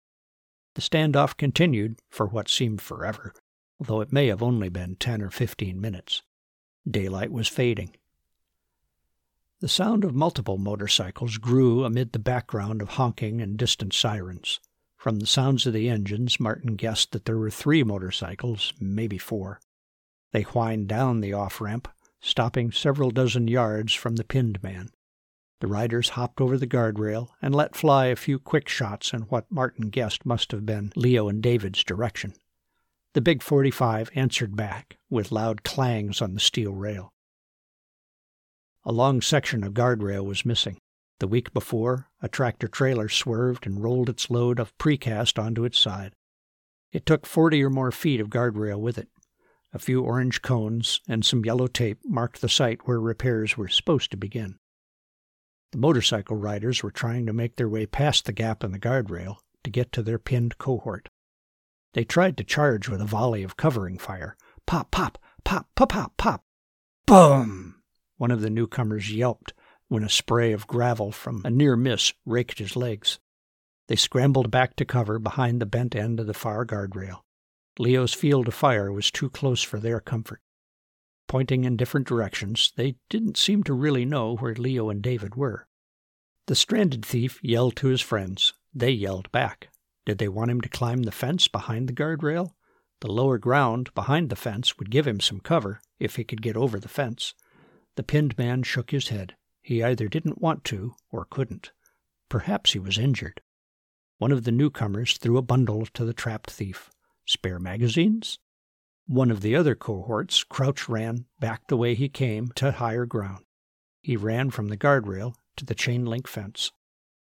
The 0.75 0.81
standoff 0.81 1.37
continued 1.37 1.99
for 2.09 2.25
what 2.25 2.49
seemed 2.49 2.81
forever 2.81 3.33
although 3.79 4.01
it 4.01 4.11
may 4.11 4.27
have 4.27 4.43
only 4.43 4.67
been 4.67 4.97
ten 4.97 5.21
or 5.21 5.29
fifteen 5.29 5.79
minutes. 5.79 6.21
Daylight 6.85 7.31
was 7.31 7.47
fading. 7.47 7.95
The 9.61 9.67
sound 9.67 10.05
of 10.05 10.15
multiple 10.15 10.57
motorcycles 10.57 11.37
grew 11.37 11.83
amid 11.83 12.13
the 12.13 12.19
background 12.19 12.81
of 12.81 12.91
honking 12.91 13.41
and 13.41 13.57
distant 13.57 13.93
sirens. 13.93 14.61
From 14.95 15.19
the 15.19 15.25
sounds 15.25 15.65
of 15.67 15.73
the 15.73 15.89
engines, 15.89 16.39
Martin 16.39 16.77
guessed 16.77 17.11
that 17.11 17.25
there 17.25 17.37
were 17.37 17.51
three 17.51 17.83
motorcycles, 17.83 18.71
maybe 18.79 19.17
four. 19.17 19.59
They 20.31 20.43
whined 20.43 20.87
down 20.87 21.19
the 21.19 21.33
off 21.33 21.59
ramp, 21.59 21.89
stopping 22.21 22.71
several 22.71 23.11
dozen 23.11 23.49
yards 23.49 23.93
from 23.93 24.15
the 24.15 24.23
pinned 24.23 24.63
man. 24.63 24.91
The 25.59 25.67
riders 25.67 26.09
hopped 26.09 26.39
over 26.39 26.57
the 26.57 26.65
guardrail 26.65 27.31
and 27.41 27.53
let 27.53 27.75
fly 27.75 28.05
a 28.05 28.15
few 28.15 28.39
quick 28.39 28.69
shots 28.69 29.11
in 29.11 29.23
what 29.23 29.51
Martin 29.51 29.89
guessed 29.89 30.25
must 30.25 30.53
have 30.53 30.65
been 30.65 30.93
Leo 30.95 31.27
and 31.27 31.43
David's 31.43 31.83
direction. 31.83 32.33
The 33.13 33.19
big 33.19 33.43
45 33.43 34.09
answered 34.15 34.55
back 34.55 34.99
with 35.09 35.33
loud 35.33 35.63
clangs 35.63 36.21
on 36.21 36.33
the 36.33 36.39
steel 36.39 36.71
rail. 36.71 37.11
A 38.85 38.91
long 38.91 39.21
section 39.21 39.63
of 39.63 39.73
guardrail 39.73 40.25
was 40.25 40.45
missing. 40.45 40.77
The 41.19 41.27
week 41.27 41.53
before, 41.53 42.07
a 42.21 42.29
tractor 42.29 42.67
trailer 42.67 43.09
swerved 43.09 43.65
and 43.67 43.83
rolled 43.83 44.09
its 44.09 44.29
load 44.29 44.59
of 44.59 44.77
precast 44.77 45.37
onto 45.37 45.65
its 45.65 45.77
side. 45.77 46.13
It 46.91 47.05
took 47.05 47.25
40 47.25 47.63
or 47.63 47.69
more 47.69 47.91
feet 47.91 48.21
of 48.21 48.29
guardrail 48.29 48.79
with 48.79 48.97
it. 48.97 49.09
A 49.73 49.79
few 49.79 50.01
orange 50.01 50.41
cones 50.41 51.01
and 51.07 51.23
some 51.23 51.45
yellow 51.45 51.67
tape 51.67 51.99
marked 52.05 52.41
the 52.41 52.49
site 52.49 52.87
where 52.87 52.99
repairs 52.99 53.57
were 53.57 53.67
supposed 53.67 54.11
to 54.11 54.17
begin. 54.17 54.57
The 55.71 55.77
motorcycle 55.77 56.37
riders 56.37 56.81
were 56.81 56.89
trying 56.89 57.25
to 57.27 57.33
make 57.33 57.57
their 57.57 57.69
way 57.69 57.85
past 57.85 58.25
the 58.25 58.31
gap 58.31 58.63
in 58.63 58.71
the 58.71 58.79
guardrail 58.79 59.37
to 59.63 59.69
get 59.69 59.91
to 59.91 60.01
their 60.01 60.17
pinned 60.17 60.57
cohort. 60.57 61.09
They 61.93 62.03
tried 62.03 62.37
to 62.37 62.43
charge 62.43 62.87
with 62.87 63.01
a 63.01 63.05
volley 63.05 63.43
of 63.43 63.57
covering 63.57 63.97
fire. 63.97 64.37
Pop, 64.65 64.89
pop, 64.89 65.17
pop, 65.43 65.67
pop, 65.75 65.89
pop, 65.89 66.17
pop. 66.17 66.41
Boom! 67.05 67.78
One 68.19 68.31
of 68.31 68.41
the 68.41 68.49
newcomers 68.49 69.13
yelped 69.13 69.53
when 69.87 70.03
a 70.03 70.09
spray 70.09 70.51
of 70.51 70.67
gravel 70.67 71.13
from 71.13 71.41
a 71.45 71.49
near 71.49 71.77
miss 71.77 72.11
raked 72.25 72.59
his 72.59 72.75
legs. 72.75 73.17
They 73.87 73.95
scrambled 73.95 74.51
back 74.51 74.75
to 74.75 74.83
cover 74.83 75.19
behind 75.19 75.61
the 75.61 75.65
bent 75.65 75.95
end 75.95 76.19
of 76.19 76.27
the 76.27 76.33
far 76.33 76.65
guardrail. 76.65 77.21
Leo's 77.79 78.13
field 78.13 78.49
of 78.49 78.53
fire 78.53 78.91
was 78.91 79.09
too 79.09 79.29
close 79.29 79.63
for 79.63 79.79
their 79.79 80.01
comfort. 80.01 80.41
Pointing 81.29 81.63
in 81.63 81.77
different 81.77 82.07
directions, 82.07 82.73
they 82.75 82.97
didn't 83.09 83.37
seem 83.37 83.63
to 83.63 83.73
really 83.73 84.03
know 84.03 84.35
where 84.35 84.53
Leo 84.53 84.89
and 84.89 85.01
David 85.01 85.35
were. 85.35 85.65
The 86.47 86.55
stranded 86.55 87.05
thief 87.05 87.39
yelled 87.41 87.77
to 87.77 87.87
his 87.87 88.01
friends. 88.01 88.51
They 88.73 88.91
yelled 88.91 89.31
back. 89.31 89.69
Did 90.05 90.17
they 90.17 90.27
want 90.27 90.51
him 90.51 90.59
to 90.59 90.67
climb 90.67 91.03
the 91.03 91.13
fence 91.13 91.47
behind 91.47 91.87
the 91.87 91.93
guardrail? 91.93 92.51
The 92.99 93.13
lower 93.13 93.37
ground 93.37 93.93
behind 93.95 94.29
the 94.29 94.35
fence 94.35 94.77
would 94.77 94.91
give 94.91 95.07
him 95.07 95.21
some 95.21 95.39
cover 95.39 95.79
if 96.01 96.17
he 96.17 96.25
could 96.25 96.41
get 96.41 96.57
over 96.57 96.81
the 96.81 96.89
fence. 96.89 97.33
The 97.99 98.03
pinned 98.03 98.37
man 98.37 98.63
shook 98.63 98.91
his 98.91 99.09
head. 99.09 99.35
He 99.61 99.83
either 99.83 100.07
didn't 100.07 100.41
want 100.41 100.63
to 100.63 100.95
or 101.11 101.25
couldn't. 101.25 101.73
Perhaps 102.29 102.71
he 102.71 102.79
was 102.79 102.97
injured. 102.97 103.41
One 104.19 104.31
of 104.31 104.45
the 104.45 104.53
newcomers 104.53 105.17
threw 105.17 105.35
a 105.35 105.41
bundle 105.41 105.85
to 105.85 106.05
the 106.05 106.13
trapped 106.13 106.49
thief. 106.49 106.91
Spare 107.25 107.59
magazines? 107.59 108.39
One 109.05 109.29
of 109.29 109.41
the 109.41 109.53
other 109.53 109.75
cohorts, 109.75 110.45
Crouch 110.45 110.87
ran 110.87 111.25
back 111.41 111.67
the 111.67 111.75
way 111.75 111.93
he 111.93 112.07
came 112.07 112.53
to 112.55 112.71
higher 112.71 113.05
ground. 113.05 113.43
He 114.01 114.15
ran 114.15 114.49
from 114.49 114.69
the 114.69 114.77
guardrail 114.77 115.35
to 115.57 115.65
the 115.65 115.75
chain 115.75 116.05
link 116.05 116.25
fence. 116.25 116.71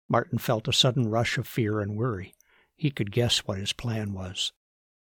Martin 0.09 0.37
felt 0.37 0.67
a 0.67 0.73
sudden 0.73 1.07
rush 1.07 1.37
of 1.37 1.47
fear 1.47 1.79
and 1.79 1.95
worry. 1.95 2.35
He 2.75 2.91
could 2.91 3.13
guess 3.13 3.47
what 3.47 3.57
his 3.57 3.71
plan 3.71 4.11
was. 4.11 4.51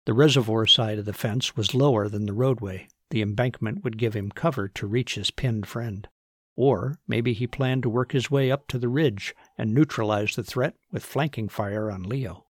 The 0.04 0.14
reservoir 0.14 0.68
side 0.68 1.00
of 1.00 1.06
the 1.06 1.14
fence 1.14 1.56
was 1.56 1.74
lower 1.74 2.10
than 2.10 2.26
the 2.26 2.34
roadway. 2.34 2.90
The 3.14 3.22
embankment 3.22 3.84
would 3.84 4.00
give 4.00 4.16
him 4.16 4.32
cover 4.32 4.68
to 4.70 4.88
reach 4.88 5.14
his 5.14 5.30
pinned 5.30 5.68
friend. 5.68 6.08
Or 6.56 6.98
maybe 7.08 7.34
he 7.34 7.46
planned 7.46 7.84
to 7.84 7.90
work 7.90 8.12
his 8.12 8.32
way 8.32 8.50
up 8.50 8.68
to 8.70 8.80
the 8.80 8.90
ridge 8.90 9.36
and 9.56 9.72
neutralize 9.72 10.36
the 10.36 10.44
threat 10.44 10.78
with 10.92 11.06
flanking 11.06 11.48
fire 11.48 11.92
on 11.92 12.02
Leo. 12.02 12.48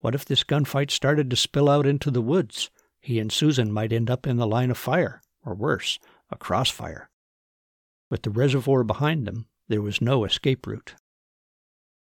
What 0.00 0.16
if 0.16 0.24
this 0.24 0.42
gunfight 0.42 0.90
started 0.90 1.30
to 1.30 1.36
spill 1.36 1.68
out 1.68 1.86
into 1.86 2.10
the 2.10 2.20
woods? 2.20 2.68
He 2.98 3.20
and 3.20 3.30
Susan 3.30 3.70
might 3.70 3.92
end 3.92 4.10
up 4.10 4.26
in 4.26 4.38
the 4.38 4.46
line 4.48 4.72
of 4.72 4.76
fire, 4.76 5.22
or 5.44 5.54
worse, 5.54 6.00
a 6.32 6.36
crossfire. 6.36 7.08
With 8.10 8.22
the 8.22 8.30
reservoir 8.30 8.82
behind 8.82 9.24
them, 9.24 9.46
there 9.68 9.82
was 9.82 10.00
no 10.00 10.24
escape 10.24 10.66
route. 10.66 10.96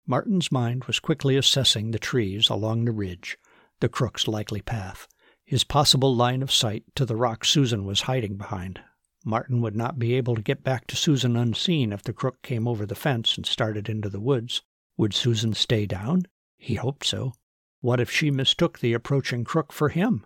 Martin's 0.05 0.53
mind 0.53 0.85
was 0.85 1.01
quickly 1.01 1.35
assessing 1.35 1.91
the 1.91 1.99
trees 1.99 2.47
along 2.47 2.85
the 2.85 2.93
ridge, 2.93 3.37
the 3.81 3.89
crook's 3.89 4.25
likely 4.25 4.61
path, 4.61 5.05
his 5.47 5.63
possible 5.63 6.13
line 6.13 6.43
of 6.43 6.51
sight 6.51 6.83
to 6.93 7.05
the 7.05 7.15
rock 7.15 7.45
Susan 7.45 7.85
was 7.85 8.01
hiding 8.01 8.35
behind. 8.35 8.81
Martin 9.23 9.61
would 9.61 9.77
not 9.77 9.97
be 9.97 10.13
able 10.13 10.35
to 10.35 10.41
get 10.41 10.61
back 10.61 10.85
to 10.87 10.97
Susan 10.97 11.37
unseen 11.37 11.93
if 11.93 12.03
the 12.03 12.11
crook 12.11 12.41
came 12.41 12.67
over 12.67 12.85
the 12.85 12.95
fence 12.95 13.37
and 13.37 13.45
started 13.45 13.87
into 13.87 14.09
the 14.09 14.19
woods. 14.19 14.61
Would 14.97 15.13
Susan 15.13 15.53
stay 15.53 15.85
down? 15.85 16.23
He 16.57 16.75
hoped 16.75 17.05
so. 17.05 17.31
What 17.79 18.01
if 18.01 18.11
she 18.11 18.29
mistook 18.29 18.79
the 18.79 18.91
approaching 18.91 19.45
crook 19.45 19.71
for 19.71 19.87
him? 19.87 20.25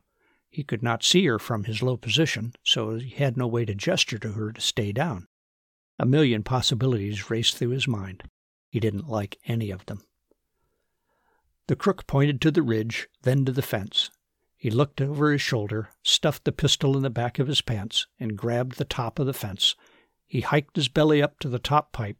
He 0.50 0.64
could 0.64 0.82
not 0.82 1.04
see 1.04 1.24
her 1.28 1.38
from 1.38 1.66
his 1.66 1.84
low 1.84 1.98
position, 1.98 2.54
so 2.64 2.96
he 2.96 3.12
had 3.12 3.38
no 3.38 3.46
way 3.46 3.64
to 3.66 3.76
gesture 3.76 4.18
to 4.18 4.32
her 4.32 4.52
to 4.52 4.60
stay 4.60 4.92
down. 4.92 5.28
A 6.00 6.06
million 6.08 6.42
possibilities 6.42 7.30
raced 7.30 7.58
through 7.58 7.70
his 7.70 7.88
mind. 7.88 8.24
He 8.72 8.80
didn't 8.80 9.08
like 9.08 9.38
any 9.46 9.70
of 9.70 9.86
them. 9.86 10.02
The 11.68 11.76
crook 11.76 12.08
pointed 12.08 12.42
to 12.42 12.50
the 12.50 12.64
ridge, 12.64 13.08
then 13.22 13.46
to 13.46 13.52
the 13.52 13.62
fence. 13.62 14.10
He 14.62 14.70
looked 14.70 15.02
over 15.02 15.32
his 15.32 15.42
shoulder, 15.42 15.90
stuffed 16.04 16.46
the 16.46 16.52
pistol 16.52 16.96
in 16.96 17.02
the 17.02 17.10
back 17.10 17.40
of 17.40 17.48
his 17.48 17.62
pants, 17.62 18.06
and 18.20 18.38
grabbed 18.38 18.78
the 18.78 18.86
top 18.86 19.18
of 19.18 19.26
the 19.26 19.34
fence. 19.34 19.76
He 20.28 20.42
hiked 20.42 20.76
his 20.76 20.88
belly 20.88 21.20
up 21.20 21.40
to 21.40 21.50
the 21.50 21.58
top 21.58 21.92
pipe. 21.92 22.18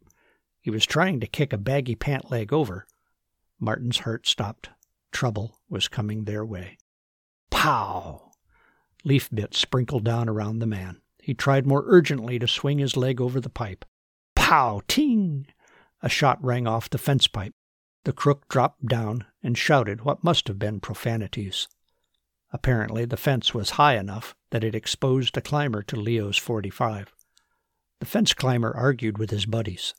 He 0.60 0.72
was 0.72 0.88
trying 0.88 1.20
to 1.20 1.28
kick 1.28 1.54
a 1.54 1.58
baggy 1.60 1.94
pant 1.94 2.32
leg 2.32 2.52
over. 2.52 2.88
Martin's 3.60 4.00
heart 4.00 4.26
stopped. 4.26 4.72
Trouble 5.12 5.60
was 5.70 5.88
coming 5.88 6.24
their 6.24 6.44
way. 6.44 6.80
Pow! 7.52 8.32
Leaf 9.04 9.30
bits 9.30 9.60
sprinkled 9.60 10.04
down 10.04 10.28
around 10.28 10.58
the 10.58 10.66
man. 10.66 11.00
He 11.22 11.36
tried 11.36 11.68
more 11.68 11.84
urgently 11.86 12.40
to 12.40 12.48
swing 12.48 12.80
his 12.80 12.98
leg 12.98 13.22
over 13.22 13.40
the 13.40 13.52
pipe. 13.52 13.86
Pow! 14.34 14.82
Ting! 14.88 15.46
A 16.02 16.10
shot 16.10 16.44
rang 16.44 16.66
off 16.66 16.90
the 16.90 16.98
fence 16.98 17.28
pipe. 17.28 17.54
The 18.04 18.14
crook 18.14 18.48
dropped 18.50 18.88
down 18.88 19.26
and 19.44 19.56
shouted 19.56 20.02
what 20.02 20.24
must 20.24 20.48
have 20.48 20.58
been 20.58 20.80
profanities. 20.80 21.68
Apparently, 22.52 23.06
the 23.06 23.18
fence 23.18 23.54
was 23.54 23.72
high 23.72 23.98
enough 23.98 24.36
that 24.50 24.64
it 24.64 24.76
exposed 24.76 25.38
a 25.38 25.42
climber 25.42 25.82
to 25.84 25.96
Leo's 25.96 26.38
45. 26.38 27.14
The 28.00 28.06
fence 28.06 28.34
climber 28.34 28.76
argued 28.76 29.18
with 29.18 29.30
his 29.30 29.46
buddies. 29.46 29.94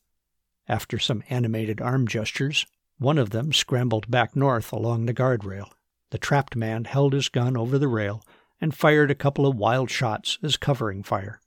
After 0.69 0.99
some 0.99 1.23
animated 1.29 1.81
arm 1.81 2.07
gestures, 2.07 2.67
one 2.99 3.19
of 3.19 3.31
them 3.31 3.53
scrambled 3.53 4.11
back 4.11 4.37
north 4.37 4.73
along 4.73 5.07
the 5.07 5.15
guardrail. 5.15 5.71
The 6.11 6.19
trapped 6.19 6.55
man 6.55 6.85
held 6.85 7.15
his 7.15 7.29
gun 7.29 7.57
over 7.57 7.79
the 7.79 7.89
rail 7.89 8.23
and 8.61 8.75
fired 8.75 9.11
a 9.11 9.17
couple 9.17 9.47
of 9.47 9.57
wild 9.57 9.91
shots 9.91 10.39
as 10.43 10.57
covering 10.57 11.03
fire. 11.03 11.41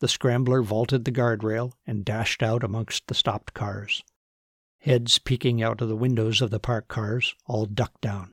The 0.00 0.08
scrambler 0.08 0.62
vaulted 0.62 1.04
the 1.04 1.12
guardrail 1.12 1.74
and 1.86 2.04
dashed 2.04 2.42
out 2.42 2.64
amongst 2.64 3.06
the 3.06 3.14
stopped 3.14 3.54
cars. 3.54 4.02
Heads 4.78 5.18
peeking 5.18 5.62
out 5.62 5.80
of 5.80 5.88
the 5.88 5.96
windows 5.96 6.40
of 6.40 6.50
the 6.50 6.58
parked 6.58 6.88
cars 6.88 7.34
all 7.46 7.66
ducked 7.66 8.00
down. 8.00 8.32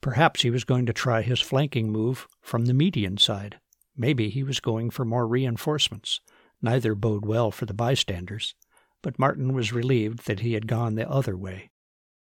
Perhaps 0.00 0.42
he 0.42 0.50
was 0.50 0.64
going 0.64 0.86
to 0.86 0.92
try 0.92 1.22
his 1.22 1.40
flanking 1.40 1.90
move 1.90 2.26
from 2.40 2.66
the 2.66 2.74
median 2.74 3.18
side. 3.18 3.58
Maybe 3.96 4.30
he 4.30 4.42
was 4.42 4.60
going 4.60 4.90
for 4.90 5.04
more 5.04 5.26
reinforcements. 5.26 6.20
Neither 6.62 6.94
bode 6.94 7.26
well 7.26 7.50
for 7.50 7.66
the 7.66 7.74
bystanders 7.74 8.54
but 9.02 9.18
Martin 9.18 9.52
was 9.52 9.72
relieved 9.72 10.26
that 10.26 10.40
he 10.40 10.52
had 10.54 10.66
gone 10.66 10.94
the 10.94 11.08
other 11.08 11.36
way. 11.36 11.70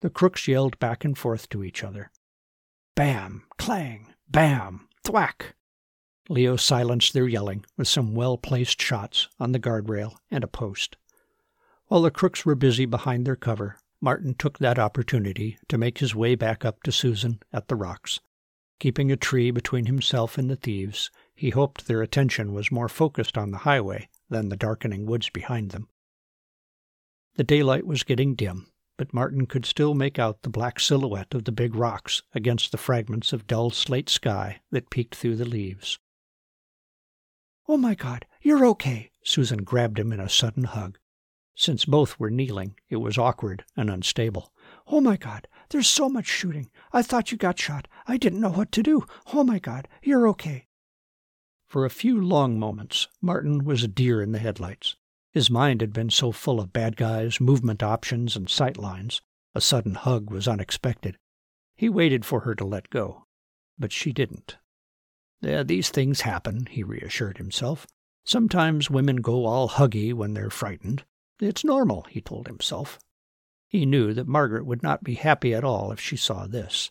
The 0.01 0.11
crooks 0.11 0.47
yelled 0.47 0.79
back 0.79 1.05
and 1.05 1.17
forth 1.17 1.49
to 1.51 1.65
each 1.65 1.83
other. 1.83 2.11
Bam! 2.95 3.45
Clang! 3.59 4.15
Bam! 4.29 4.89
Thwack! 5.05 5.55
Leo 6.29 6.57
silenced 6.57 7.13
their 7.13 7.29
yelling 7.29 7.65
with 7.77 7.89
some 7.89 8.15
well 8.15 8.37
placed 8.37 8.81
shots 8.81 9.29
on 9.39 9.53
the 9.53 9.61
guardrail 9.61 10.17
and 10.31 10.43
a 10.43 10.49
post. 10.49 10.97
While 11.87 12.03
the 12.03 12.11
crooks 12.11 12.45
were 12.45 12.57
busy 12.57 12.85
behind 12.85 13.27
their 13.27 13.37
cover, 13.37 13.79
Martin 14.07 14.35
took 14.35 14.61
that 14.61 14.79
opportunity 14.79 15.59
to 15.67 15.77
make 15.77 15.99
his 15.99 16.15
way 16.15 16.37
back 16.37 16.65
up 16.65 16.81
to 16.85 16.93
Susan 16.93 17.41
at 17.53 17.67
the 17.67 17.75
rocks. 17.75 18.21
Keeping 18.79 19.11
a 19.11 19.17
tree 19.17 19.51
between 19.51 19.87
himself 19.87 20.39
and 20.39 20.49
the 20.49 20.55
thieves, 20.55 21.11
he 21.35 21.51
hoped 21.51 21.89
their 21.89 22.03
attention 22.03 22.53
was 22.53 22.71
more 22.71 22.89
focused 22.89 23.37
on 23.37 23.51
the 23.51 23.59
highway 23.67 24.09
than 24.31 24.49
the 24.49 24.57
darkening 24.57 25.07
woods 25.07 25.29
behind 25.31 25.73
them. 25.73 25.89
The 27.35 27.43
daylight 27.43 27.85
was 27.85 28.05
getting 28.05 28.37
dim, 28.37 28.69
but 28.97 29.13
Martin 29.13 29.45
could 29.45 29.67
still 29.67 29.93
make 29.93 30.21
out 30.21 30.43
the 30.43 30.51
black 30.51 30.79
silhouette 30.79 31.35
of 31.35 31.43
the 31.43 31.51
big 31.51 31.75
rocks 31.75 32.23
against 32.33 32.71
the 32.71 32.79
fragments 32.79 33.33
of 33.33 33.49
dull 33.49 33.71
slate 33.71 34.09
sky 34.09 34.61
that 34.71 34.89
peeked 34.89 35.17
through 35.17 35.35
the 35.35 35.45
leaves. 35.45 35.99
Oh, 37.67 37.77
my 37.77 37.97
God, 37.97 38.25
you're 38.41 38.67
okay. 38.67 39.11
Susan 39.25 39.65
grabbed 39.65 39.99
him 39.99 40.13
in 40.13 40.21
a 40.21 40.29
sudden 40.29 40.63
hug. 40.63 40.97
Since 41.59 41.87
both 41.87 42.21
were 42.21 42.31
kneeling, 42.31 42.77
it 42.91 42.97
was 42.97 43.17
awkward 43.17 43.65
and 43.77 43.89
unstable. 43.89 44.53
Oh, 44.87 45.01
my 45.01 45.17
God, 45.17 45.49
there's 45.71 45.89
so 45.89 46.07
much 46.07 46.27
shooting. 46.27 46.71
I 46.93 47.01
thought 47.01 47.33
you 47.33 47.39
got 47.39 47.59
shot. 47.59 47.89
I 48.07 48.19
didn't 48.19 48.43
know 48.43 48.51
what 48.51 48.71
to 48.73 48.83
do. 48.83 49.07
Oh, 49.33 49.43
my 49.43 49.59
God, 49.59 49.89
you're 50.03 50.29
okay. 50.29 50.67
For 51.67 51.87
a 51.87 51.91
few 51.91 52.21
long 52.21 52.59
moments, 52.59 53.09
Martin 53.23 53.65
was 53.65 53.83
a 53.83 53.89
deer 53.89 54.21
in 54.21 54.33
the 54.33 54.39
headlights. 54.39 54.97
His 55.33 55.51
mind 55.51 55.81
had 55.81 55.95
been 55.95 56.11
so 56.11 56.31
full 56.31 56.61
of 56.61 56.75
bad 56.75 56.95
guys, 56.97 57.41
movement 57.41 57.83
options, 57.83 58.37
and 58.37 58.51
sight 58.51 58.77
lines. 58.77 59.23
A 59.55 59.61
sudden 59.61 59.95
hug 59.95 60.31
was 60.31 60.47
unexpected. 60.47 61.17
He 61.75 61.89
waited 61.89 62.27
for 62.27 62.41
her 62.41 62.55
to 62.55 62.65
let 62.65 62.91
go, 62.91 63.25
but 63.79 63.93
she 63.93 64.13
didn't. 64.13 64.59
Yeah, 65.41 65.63
these 65.63 65.89
things 65.89 66.21
happen, 66.21 66.67
he 66.71 66.83
reassured 66.83 67.39
himself. 67.39 67.87
Sometimes 68.25 68.91
women 68.91 69.17
go 69.17 69.47
all 69.47 69.71
huggy 69.71 70.13
when 70.13 70.35
they're 70.35 70.51
frightened. 70.51 71.05
It's 71.41 71.65
normal, 71.65 72.07
he 72.09 72.21
told 72.21 72.47
himself. 72.47 72.99
He 73.69 73.85
knew 73.85 74.15
that 74.15 74.27
Margaret 74.27 74.65
would 74.65 74.83
not 74.83 75.05
be 75.05 75.15
happy 75.15 75.55
at 75.55 75.65
all 75.65 75.93
if 75.93 76.01
she 76.01 76.17
saw 76.17 76.47
this. 76.47 76.91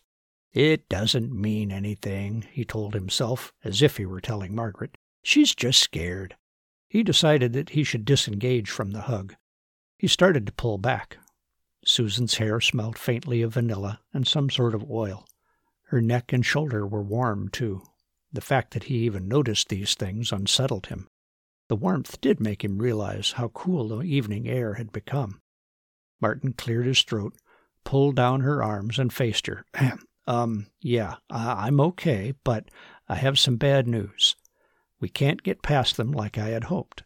It 0.52 0.88
doesn't 0.88 1.32
mean 1.32 1.72
anything, 1.72 2.46
he 2.50 2.64
told 2.64 2.94
himself, 2.94 3.52
as 3.64 3.82
if 3.82 3.96
he 3.96 4.06
were 4.06 4.20
telling 4.20 4.54
Margaret. 4.54 4.96
She's 5.22 5.54
just 5.54 5.80
scared. 5.80 6.36
He 6.88 7.02
decided 7.02 7.52
that 7.52 7.70
he 7.70 7.82
should 7.82 8.04
disengage 8.04 8.70
from 8.70 8.92
the 8.92 9.02
hug. 9.02 9.34
He 9.98 10.06
started 10.06 10.46
to 10.46 10.52
pull 10.52 10.78
back. 10.78 11.18
Susan's 11.84 12.36
hair 12.36 12.60
smelled 12.60 12.98
faintly 12.98 13.42
of 13.42 13.54
vanilla 13.54 14.00
and 14.14 14.26
some 14.26 14.50
sort 14.50 14.74
of 14.74 14.90
oil. 14.90 15.26
Her 15.88 16.00
neck 16.00 16.32
and 16.32 16.44
shoulder 16.44 16.86
were 16.86 17.02
warm, 17.02 17.48
too. 17.48 17.82
The 18.32 18.40
fact 18.40 18.74
that 18.74 18.84
he 18.84 18.96
even 18.98 19.28
noticed 19.28 19.68
these 19.68 19.94
things 19.94 20.32
unsettled 20.32 20.86
him. 20.86 21.08
The 21.68 21.76
warmth 21.76 22.20
did 22.20 22.40
make 22.40 22.64
him 22.64 22.78
realize 22.78 23.32
how 23.32 23.48
cool 23.48 23.88
the 23.88 24.00
evening 24.02 24.48
air 24.48 24.74
had 24.74 24.92
become. 24.92 25.40
Martin 26.20 26.52
cleared 26.52 26.86
his 26.86 27.02
throat, 27.02 27.34
pulled 27.84 28.16
down 28.16 28.40
her 28.40 28.62
arms, 28.62 28.98
and 28.98 29.12
faced 29.12 29.46
her. 29.46 29.64
um, 30.26 30.66
yeah, 30.80 31.16
I'm 31.30 31.80
okay, 31.80 32.34
but 32.44 32.70
I 33.08 33.16
have 33.16 33.38
some 33.38 33.56
bad 33.56 33.86
news. 33.86 34.36
We 35.00 35.08
can't 35.08 35.42
get 35.42 35.62
past 35.62 35.96
them 35.96 36.12
like 36.12 36.38
I 36.38 36.48
had 36.48 36.64
hoped. 36.64 37.02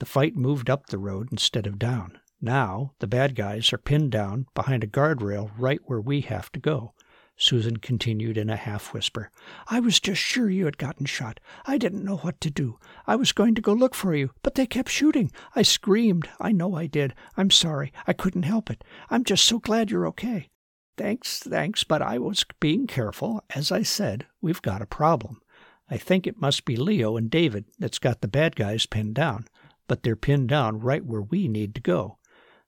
The 0.00 0.06
fight 0.06 0.34
moved 0.34 0.68
up 0.68 0.86
the 0.86 0.98
road 0.98 1.28
instead 1.30 1.66
of 1.66 1.78
down. 1.78 2.18
Now, 2.40 2.94
the 2.98 3.06
bad 3.06 3.36
guys 3.36 3.72
are 3.72 3.78
pinned 3.78 4.10
down 4.10 4.46
behind 4.54 4.82
a 4.82 4.88
guardrail 4.88 5.52
right 5.56 5.80
where 5.84 6.00
we 6.00 6.22
have 6.22 6.50
to 6.52 6.60
go. 6.60 6.94
Susan 7.42 7.76
continued 7.78 8.38
in 8.38 8.48
a 8.48 8.54
half 8.54 8.94
whisper. 8.94 9.28
I 9.66 9.80
was 9.80 9.98
just 9.98 10.22
sure 10.22 10.48
you 10.48 10.66
had 10.66 10.78
gotten 10.78 11.06
shot. 11.06 11.40
I 11.66 11.76
didn't 11.76 12.04
know 12.04 12.18
what 12.18 12.40
to 12.42 12.50
do. 12.50 12.78
I 13.04 13.16
was 13.16 13.32
going 13.32 13.56
to 13.56 13.60
go 13.60 13.72
look 13.72 13.96
for 13.96 14.14
you, 14.14 14.30
but 14.44 14.54
they 14.54 14.64
kept 14.64 14.90
shooting. 14.90 15.32
I 15.56 15.62
screamed. 15.62 16.28
I 16.40 16.52
know 16.52 16.76
I 16.76 16.86
did. 16.86 17.14
I'm 17.36 17.50
sorry. 17.50 17.92
I 18.06 18.12
couldn't 18.12 18.44
help 18.44 18.70
it. 18.70 18.84
I'm 19.10 19.24
just 19.24 19.44
so 19.44 19.58
glad 19.58 19.90
you're 19.90 20.06
okay. 20.06 20.50
Thanks, 20.96 21.40
thanks, 21.40 21.82
but 21.82 22.00
I 22.00 22.16
was 22.18 22.44
being 22.60 22.86
careful. 22.86 23.42
As 23.56 23.72
I 23.72 23.82
said, 23.82 24.26
we've 24.40 24.62
got 24.62 24.80
a 24.80 24.86
problem. 24.86 25.40
I 25.90 25.96
think 25.96 26.28
it 26.28 26.40
must 26.40 26.64
be 26.64 26.76
Leo 26.76 27.16
and 27.16 27.28
David 27.28 27.64
that's 27.76 27.98
got 27.98 28.20
the 28.20 28.28
bad 28.28 28.54
guys 28.54 28.86
pinned 28.86 29.16
down, 29.16 29.48
but 29.88 30.04
they're 30.04 30.14
pinned 30.14 30.48
down 30.48 30.78
right 30.78 31.04
where 31.04 31.22
we 31.22 31.48
need 31.48 31.74
to 31.74 31.80
go. 31.80 32.18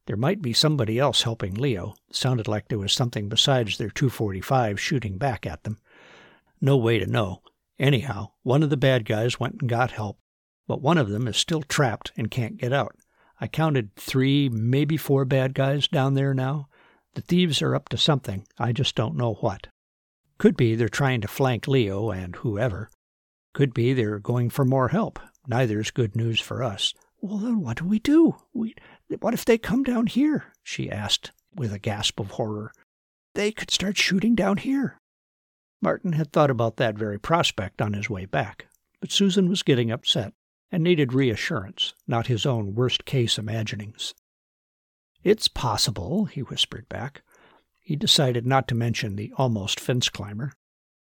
There 0.07 0.17
might 0.17 0.43
be 0.43 0.53
somebody 0.53 0.99
else 0.99 1.23
helping 1.23 1.55
Leo. 1.55 1.95
sounded 2.12 2.47
like 2.47 2.69
there 2.69 2.79
was 2.79 2.93
something 2.93 3.29
besides 3.29 3.79
their 3.79 3.88
245 3.88 4.79
shooting 4.79 5.17
back 5.17 5.47
at 5.47 5.64
them. 5.64 5.79
No 6.61 6.77
way 6.77 6.99
to 6.99 7.07
know. 7.07 7.43
Anyhow, 7.79 8.33
one 8.43 8.62
of 8.62 8.71
the 8.71 8.77
bad 8.77 9.05
guys 9.07 9.40
went 9.40 9.61
and 9.61 9.69
got 9.69 9.93
help, 9.93 10.19
but 10.69 10.83
one 10.83 10.99
of 10.99 11.09
them 11.09 11.27
is 11.27 11.37
still 11.37 11.62
trapped 11.62 12.12
and 12.17 12.31
can't 12.31 12.59
get 12.59 12.73
out. 12.73 12.97
I 13.40 13.49
counted 13.49 13.97
three, 13.97 14.49
maybe 14.49 14.97
four 14.97 15.25
bad 15.25 15.55
guys 15.55 15.88
down 15.88 16.14
there 16.14 16.35
now. 16.35 16.69
The 17.14 17.21
thieves 17.21 17.62
are 17.62 17.75
up 17.75 17.88
to 17.88 17.97
something. 17.97 18.47
I 18.59 18.73
just 18.73 18.95
don't 18.95 19.17
know 19.17 19.35
what. 19.35 19.69
Could 20.38 20.57
be 20.57 20.75
they're 20.75 20.88
trying 20.88 21.21
to 21.23 21.29
flank 21.29 21.67
Leo 21.67 22.11
and 22.11 22.37
whoever. 22.37 22.90
Could 23.53 23.73
be 23.73 23.93
they're 23.93 24.19
going 24.19 24.51
for 24.51 24.64
more 24.64 24.88
help. 24.88 25.19
Neither's 25.47 25.90
good 25.90 26.17
news 26.17 26.40
for 26.40 26.62
us. 26.62 26.93
Well, 27.25 27.39
then 27.39 27.63
what 27.63 27.79
do 27.79 27.87
we 27.87 28.01
do? 28.01 28.37
We 28.53 28.75
what 29.21 29.33
if 29.33 29.47
they 29.47 29.57
come 29.57 29.83
down 29.83 30.09
here? 30.09 30.53
she 30.63 30.91
asked 30.91 31.33
with 31.55 31.73
a 31.73 31.79
gasp 31.79 32.21
of 32.21 32.33
horror. 32.33 32.71
They 33.35 33.51
could 33.51 33.71
start 33.71 33.97
shooting 33.97 34.35
down 34.35 34.59
here. 34.59 34.99
Martin 35.81 36.13
had 36.13 36.35
thought 36.35 36.51
about 36.51 36.77
that 36.77 36.99
very 36.99 37.19
prospect 37.19 37.81
on 37.81 37.95
his 37.95 38.11
way 38.11 38.27
back, 38.27 38.67
but 39.01 39.11
Susan 39.11 39.49
was 39.49 39.63
getting 39.63 39.91
upset 39.91 40.35
and 40.71 40.85
needed 40.85 41.15
reassurance, 41.15 41.95
not 42.07 42.27
his 42.27 42.45
own 42.45 42.75
worst 42.75 43.07
case 43.07 43.39
imaginings. 43.39 44.13
It's 45.23 45.49
possible, 45.49 46.27
he 46.27 46.43
whispered 46.43 46.91
back. 46.91 47.23
He 47.81 47.97
decided 47.97 48.45
not 48.47 48.69
to 48.69 48.75
mention 48.75 49.17
the 49.17 49.33
almost 49.39 49.81
fence 49.81 50.11
climber. 50.11 50.53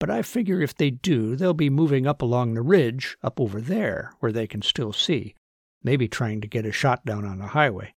But 0.00 0.10
I 0.10 0.22
figure 0.22 0.60
if 0.60 0.74
they 0.74 0.90
do, 0.90 1.36
they'll 1.36 1.54
be 1.54 1.70
moving 1.70 2.08
up 2.08 2.22
along 2.22 2.54
the 2.54 2.62
ridge 2.62 3.16
up 3.22 3.38
over 3.38 3.60
there, 3.60 4.14
where 4.18 4.32
they 4.32 4.48
can 4.48 4.62
still 4.62 4.92
see, 4.92 5.36
maybe 5.82 6.08
trying 6.08 6.40
to 6.40 6.48
get 6.48 6.66
a 6.66 6.72
shot 6.72 7.04
down 7.04 7.24
on 7.24 7.38
the 7.38 7.48
highway. 7.48 7.94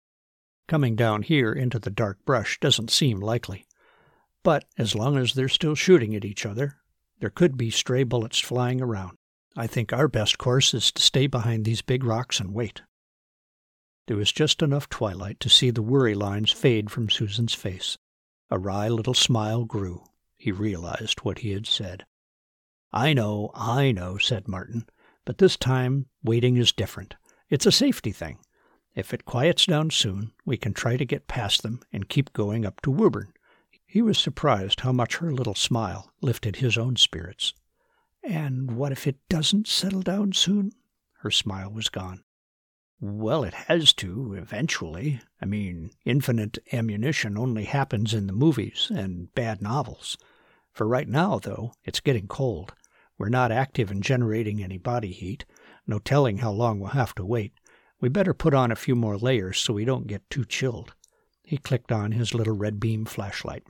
Coming 0.67 0.95
down 0.95 1.23
here 1.23 1.51
into 1.51 1.79
the 1.79 1.89
dark 1.89 2.23
brush 2.25 2.59
doesn't 2.59 2.91
seem 2.91 3.19
likely. 3.19 3.65
But 4.43 4.65
as 4.77 4.95
long 4.95 5.17
as 5.17 5.33
they're 5.33 5.49
still 5.49 5.75
shooting 5.75 6.15
at 6.15 6.25
each 6.25 6.45
other, 6.45 6.77
there 7.19 7.29
could 7.29 7.57
be 7.57 7.69
stray 7.69 8.03
bullets 8.03 8.39
flying 8.39 8.81
around. 8.81 9.17
I 9.55 9.67
think 9.67 9.91
our 9.91 10.07
best 10.07 10.37
course 10.37 10.73
is 10.73 10.91
to 10.93 11.01
stay 11.01 11.27
behind 11.27 11.65
these 11.65 11.81
big 11.81 12.03
rocks 12.03 12.39
and 12.39 12.53
wait. 12.53 12.81
There 14.07 14.17
was 14.17 14.31
just 14.31 14.61
enough 14.61 14.89
twilight 14.89 15.39
to 15.41 15.49
see 15.49 15.69
the 15.69 15.81
worry 15.81 16.15
lines 16.15 16.51
fade 16.51 16.89
from 16.89 17.09
Susan's 17.09 17.53
face. 17.53 17.97
A 18.49 18.57
wry 18.57 18.87
little 18.87 19.13
smile 19.13 19.65
grew. 19.65 20.03
He 20.37 20.51
realized 20.51 21.19
what 21.19 21.39
he 21.39 21.51
had 21.51 21.67
said. 21.67 22.05
I 22.91 23.13
know, 23.13 23.51
I 23.53 23.91
know, 23.91 24.17
said 24.17 24.47
Martin, 24.47 24.85
but 25.23 25.37
this 25.37 25.55
time 25.55 26.07
waiting 26.23 26.57
is 26.57 26.71
different. 26.71 27.15
It's 27.51 27.65
a 27.65 27.71
safety 27.71 28.13
thing. 28.13 28.39
If 28.95 29.13
it 29.13 29.25
quiets 29.25 29.65
down 29.65 29.89
soon, 29.89 30.31
we 30.45 30.55
can 30.55 30.73
try 30.73 30.95
to 30.95 31.03
get 31.03 31.27
past 31.27 31.63
them 31.63 31.81
and 31.91 32.07
keep 32.07 32.31
going 32.31 32.65
up 32.65 32.79
to 32.83 32.91
Woburn. 32.91 33.33
He 33.85 34.01
was 34.01 34.17
surprised 34.17 34.79
how 34.79 34.93
much 34.93 35.17
her 35.17 35.33
little 35.33 35.53
smile 35.53 36.13
lifted 36.21 36.55
his 36.55 36.77
own 36.77 36.95
spirits. 36.95 37.53
And 38.23 38.71
what 38.77 38.93
if 38.93 39.05
it 39.05 39.17
doesn't 39.27 39.67
settle 39.67 40.01
down 40.01 40.31
soon? 40.31 40.71
Her 41.19 41.29
smile 41.29 41.69
was 41.69 41.89
gone. 41.89 42.23
Well, 43.01 43.43
it 43.43 43.53
has 43.53 43.91
to, 43.95 44.33
eventually. 44.33 45.19
I 45.41 45.45
mean, 45.45 45.91
infinite 46.05 46.57
ammunition 46.71 47.37
only 47.37 47.65
happens 47.65 48.13
in 48.13 48.27
the 48.27 48.33
movies 48.33 48.89
and 48.95 49.33
bad 49.35 49.61
novels. 49.61 50.17
For 50.71 50.87
right 50.87 51.07
now, 51.07 51.37
though, 51.37 51.73
it's 51.83 51.99
getting 51.99 52.27
cold. 52.27 52.73
We're 53.17 53.27
not 53.27 53.51
active 53.51 53.91
in 53.91 54.01
generating 54.01 54.63
any 54.63 54.77
body 54.77 55.11
heat, 55.11 55.43
no 55.87 55.99
telling 55.99 56.39
how 56.39 56.51
long 56.51 56.79
we'll 56.79 56.91
have 56.91 57.15
to 57.15 57.25
wait. 57.25 57.53
We 57.99 58.09
better 58.09 58.33
put 58.33 58.53
on 58.53 58.71
a 58.71 58.75
few 58.75 58.95
more 58.95 59.17
layers 59.17 59.57
so 59.57 59.73
we 59.73 59.85
don't 59.85 60.07
get 60.07 60.29
too 60.29 60.45
chilled. 60.45 60.93
He 61.43 61.57
clicked 61.57 61.91
on 61.91 62.13
his 62.13 62.33
little 62.33 62.55
red 62.55 62.79
beam 62.79 63.05
flashlight. 63.05 63.63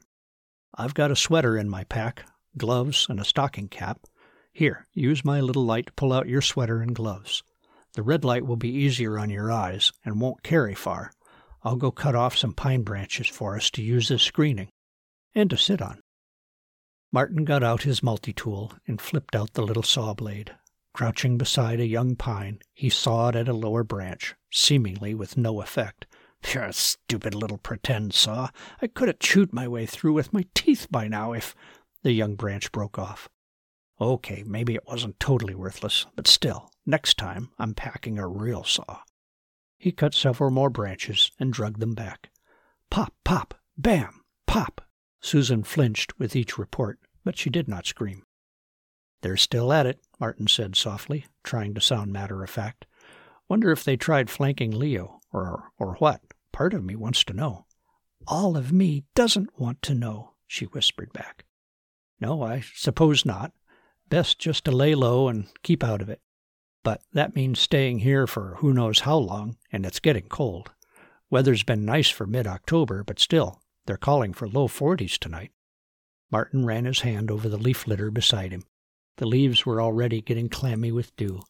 I've 0.76 0.94
got 0.94 1.12
a 1.12 1.16
sweater 1.16 1.58
in 1.58 1.70
my 1.70 1.84
pack, 1.84 2.24
gloves, 2.58 3.08
and 3.10 3.20
a 3.20 3.26
stocking 3.26 3.68
cap. 3.68 4.02
Here, 4.54 4.88
use 4.94 5.26
my 5.26 5.42
little 5.42 5.66
light 5.66 5.88
to 5.88 5.94
pull 5.94 6.14
out 6.14 6.28
your 6.28 6.42
sweater 6.42 6.82
and 6.82 6.96
gloves. 6.96 7.44
The 7.94 8.04
red 8.04 8.24
light 8.24 8.46
will 8.46 8.56
be 8.56 8.70
easier 8.70 9.20
on 9.20 9.30
your 9.30 9.52
eyes 9.52 9.92
and 10.06 10.22
won't 10.22 10.44
carry 10.44 10.76
far. 10.76 11.12
I'll 11.64 11.76
go 11.76 11.92
cut 11.92 12.16
off 12.16 12.38
some 12.38 12.54
pine 12.54 12.84
branches 12.84 13.28
for 13.28 13.56
us 13.56 13.70
to 13.72 13.84
use 13.84 14.10
as 14.12 14.22
screening 14.22 14.70
and 15.36 15.50
to 15.50 15.58
sit 15.58 15.82
on. 15.82 16.02
Martin 17.12 17.44
got 17.44 17.64
out 17.64 17.84
his 17.84 18.02
multi 18.02 18.32
tool 18.32 18.72
and 18.88 19.02
flipped 19.02 19.36
out 19.36 19.54
the 19.54 19.62
little 19.62 19.84
saw 19.84 20.14
blade. 20.14 20.56
Crouching 20.94 21.38
beside 21.38 21.80
a 21.80 21.86
young 21.86 22.16
pine, 22.16 22.60
he 22.74 22.90
sawed 22.90 23.36
at 23.36 23.48
a 23.48 23.54
lower 23.54 23.84
branch, 23.84 24.36
seemingly 24.52 25.14
with 25.14 25.38
no 25.38 25.62
effect. 25.62 26.06
Pure 26.42 26.74
stupid 26.74 27.34
little 27.34 27.58
pretend 27.58 28.14
saw. 28.14 28.50
I 28.82 28.88
could 28.88 29.08
have 29.08 29.20
chewed 29.20 29.54
my 29.54 29.68
way 29.68 29.86
through 29.86 30.14
with 30.14 30.34
my 30.34 30.46
teeth 30.54 30.88
by 30.92 31.08
now 31.08 31.34
if. 31.34 31.56
The 32.04 32.12
young 32.12 32.36
branch 32.36 32.72
broke 32.72 32.98
off. 32.98 33.30
Okay, 34.02 34.44
maybe 34.46 34.74
it 34.74 34.88
wasn't 34.88 35.20
totally 35.20 35.54
worthless, 35.54 36.08
but 36.16 36.28
still, 36.28 36.72
next 36.86 37.18
time 37.18 37.52
I'm 37.60 37.76
packing 37.76 38.18
a 38.18 38.28
real 38.28 38.64
saw. 38.64 39.02
He 39.78 39.92
cut 39.92 40.14
several 40.14 40.50
more 40.50 40.72
branches 40.72 41.32
and 41.40 41.54
drugged 41.54 41.80
them 41.80 41.94
back. 41.94 42.32
Pop, 42.90 43.14
pop, 43.24 43.54
bam, 43.78 44.22
pop. 44.48 44.82
Susan 45.22 45.64
flinched 45.64 46.18
with 46.20 46.36
each 46.36 46.58
report, 46.58 47.00
but 47.24 47.38
she 47.38 47.50
did 47.52 47.68
not 47.68 47.86
scream. 47.86 48.24
They're 49.22 49.38
still 49.38 49.72
at 49.72 49.86
it, 49.86 50.00
Martin 50.20 50.48
said 50.48 50.76
softly, 50.76 51.26
trying 51.44 51.74
to 51.76 51.82
sound 51.82 52.12
matter 52.12 52.44
of 52.44 52.50
fact. 52.50 52.86
Wonder 53.48 53.72
if 53.72 53.84
they 53.84 53.98
tried 53.98 54.30
flanking 54.30 54.72
Leo, 54.72 55.20
or 55.32 55.72
or 55.78 55.96
what? 55.96 56.22
Part 56.52 56.74
of 56.74 56.84
me 56.84 56.96
wants 56.96 57.24
to 57.26 57.34
know. 57.34 57.66
All 58.28 58.56
of 58.58 58.72
me 58.72 59.04
doesn't 59.16 59.60
want 59.60 59.82
to 59.84 59.94
know, 59.96 60.34
she 60.48 60.66
whispered 60.66 61.12
back. 61.14 61.46
No, 62.20 62.44
I 62.44 62.64
suppose 62.76 63.26
not. 63.26 63.52
Best 64.10 64.40
just 64.40 64.66
to 64.66 64.72
lay 64.72 64.94
low 64.94 65.28
and 65.28 65.48
keep 65.64 65.84
out 65.84 66.02
of 66.02 66.10
it. 66.10 66.22
But 66.84 67.02
that 67.14 67.36
means 67.36 67.60
staying 67.60 68.00
here 68.00 68.28
for 68.28 68.56
who 68.60 68.74
knows 68.74 69.02
how 69.02 69.18
long, 69.18 69.58
and 69.72 69.86
it's 69.86 70.00
getting 70.00 70.28
cold. 70.28 70.72
Weather's 71.30 71.64
been 71.64 71.86
nice 71.86 72.10
for 72.10 72.26
mid 72.26 72.48
October, 72.48 73.04
but 73.04 73.20
still, 73.20 73.62
they're 73.86 73.98
calling 73.98 74.34
for 74.34 74.48
low 74.48 74.68
forties 74.68 75.18
tonight. 75.18 75.52
Martin 76.32 76.66
ran 76.66 76.86
his 76.86 77.02
hand 77.02 77.30
over 77.30 77.50
the 77.50 77.58
leaf 77.58 77.88
litter 77.88 78.12
beside 78.12 78.52
him. 78.52 78.64
The 79.22 79.28
leaves 79.28 79.68
were 79.68 79.80
already 79.80 80.20
getting 80.20 80.50
clammy 80.50 80.92
with 80.92 81.16
dew. 81.16 81.44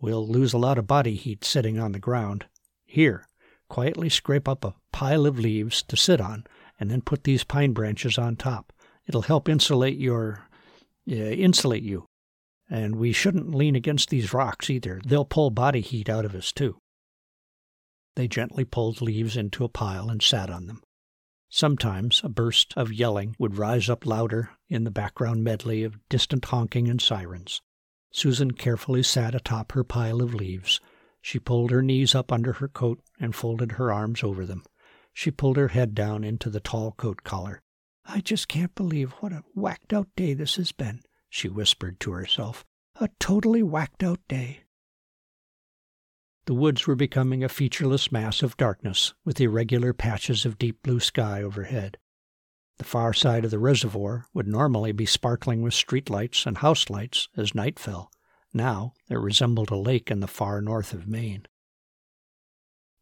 We'll 0.00 0.24
lose 0.24 0.52
a 0.52 0.58
lot 0.58 0.78
of 0.78 0.86
body 0.86 1.16
heat 1.16 1.44
sitting 1.44 1.76
on 1.76 1.90
the 1.90 1.98
ground. 1.98 2.46
Here, 2.86 3.26
quietly 3.68 4.08
scrape 4.08 4.46
up 4.46 4.64
a 4.64 4.76
pile 4.92 5.26
of 5.26 5.36
leaves 5.36 5.82
to 5.82 5.96
sit 5.96 6.20
on, 6.20 6.44
and 6.78 6.88
then 6.88 7.00
put 7.00 7.24
these 7.24 7.42
pine 7.42 7.72
branches 7.72 8.16
on 8.16 8.36
top. 8.36 8.72
It'll 9.08 9.22
help 9.22 9.48
insulate 9.48 9.98
your. 9.98 10.46
Uh, 11.10 11.14
insulate 11.14 11.82
you. 11.82 12.06
And 12.70 12.94
we 12.94 13.10
shouldn't 13.12 13.56
lean 13.56 13.74
against 13.74 14.10
these 14.10 14.32
rocks 14.32 14.70
either. 14.70 15.00
They'll 15.04 15.24
pull 15.24 15.50
body 15.50 15.80
heat 15.80 16.08
out 16.08 16.24
of 16.24 16.36
us, 16.36 16.52
too. 16.52 16.78
They 18.14 18.28
gently 18.28 18.64
pulled 18.64 19.02
leaves 19.02 19.36
into 19.36 19.64
a 19.64 19.68
pile 19.68 20.10
and 20.10 20.22
sat 20.22 20.48
on 20.48 20.68
them. 20.68 20.80
Sometimes 21.52 22.20
a 22.22 22.28
burst 22.28 22.72
of 22.76 22.92
yelling 22.92 23.34
would 23.38 23.58
rise 23.58 23.90
up 23.90 24.06
louder 24.06 24.50
in 24.68 24.84
the 24.84 24.90
background 24.90 25.42
medley 25.42 25.82
of 25.82 25.98
distant 26.08 26.44
honking 26.46 26.88
and 26.88 27.02
sirens. 27.02 27.60
Susan 28.12 28.52
carefully 28.52 29.02
sat 29.02 29.34
atop 29.34 29.72
her 29.72 29.84
pile 29.84 30.22
of 30.22 30.32
leaves, 30.32 30.80
She 31.20 31.38
pulled 31.38 31.70
her 31.70 31.82
knees 31.82 32.14
up 32.14 32.32
under 32.32 32.54
her 32.54 32.68
coat 32.68 33.00
and 33.18 33.34
folded 33.34 33.72
her 33.72 33.92
arms 33.92 34.22
over 34.22 34.46
them. 34.46 34.64
She 35.12 35.30
pulled 35.30 35.56
her 35.56 35.68
head 35.68 35.94
down 35.94 36.24
into 36.24 36.50
the 36.50 36.60
tall 36.60 36.92
coat 36.92 37.24
collar. 37.24 37.60
I 38.04 38.20
just 38.20 38.48
can't 38.48 38.74
believe 38.74 39.12
what 39.20 39.32
a 39.32 39.44
whacked 39.54 39.92
out 39.92 40.08
day 40.16 40.34
this 40.34 40.56
has 40.56 40.72
been, 40.72 41.02
she 41.28 41.48
whispered 41.48 42.00
to 42.00 42.12
herself. 42.12 42.64
A 42.96 43.08
totally 43.18 43.62
whacked 43.62 44.02
out 44.02 44.20
day. 44.28 44.60
The 46.50 46.56
woods 46.56 46.84
were 46.84 46.96
becoming 46.96 47.44
a 47.44 47.48
featureless 47.48 48.10
mass 48.10 48.42
of 48.42 48.56
darkness, 48.56 49.14
with 49.24 49.40
irregular 49.40 49.92
patches 49.92 50.44
of 50.44 50.58
deep 50.58 50.82
blue 50.82 50.98
sky 50.98 51.44
overhead. 51.44 51.96
The 52.78 52.84
far 52.84 53.12
side 53.12 53.44
of 53.44 53.52
the 53.52 53.60
reservoir 53.60 54.26
would 54.34 54.48
normally 54.48 54.90
be 54.90 55.06
sparkling 55.06 55.62
with 55.62 55.74
street 55.74 56.10
lights 56.10 56.46
and 56.46 56.58
house 56.58 56.90
lights 56.90 57.28
as 57.36 57.54
night 57.54 57.78
fell. 57.78 58.10
Now 58.52 58.94
it 59.08 59.14
resembled 59.20 59.70
a 59.70 59.76
lake 59.76 60.10
in 60.10 60.18
the 60.18 60.26
far 60.26 60.60
north 60.60 60.92
of 60.92 61.06
Maine. 61.06 61.46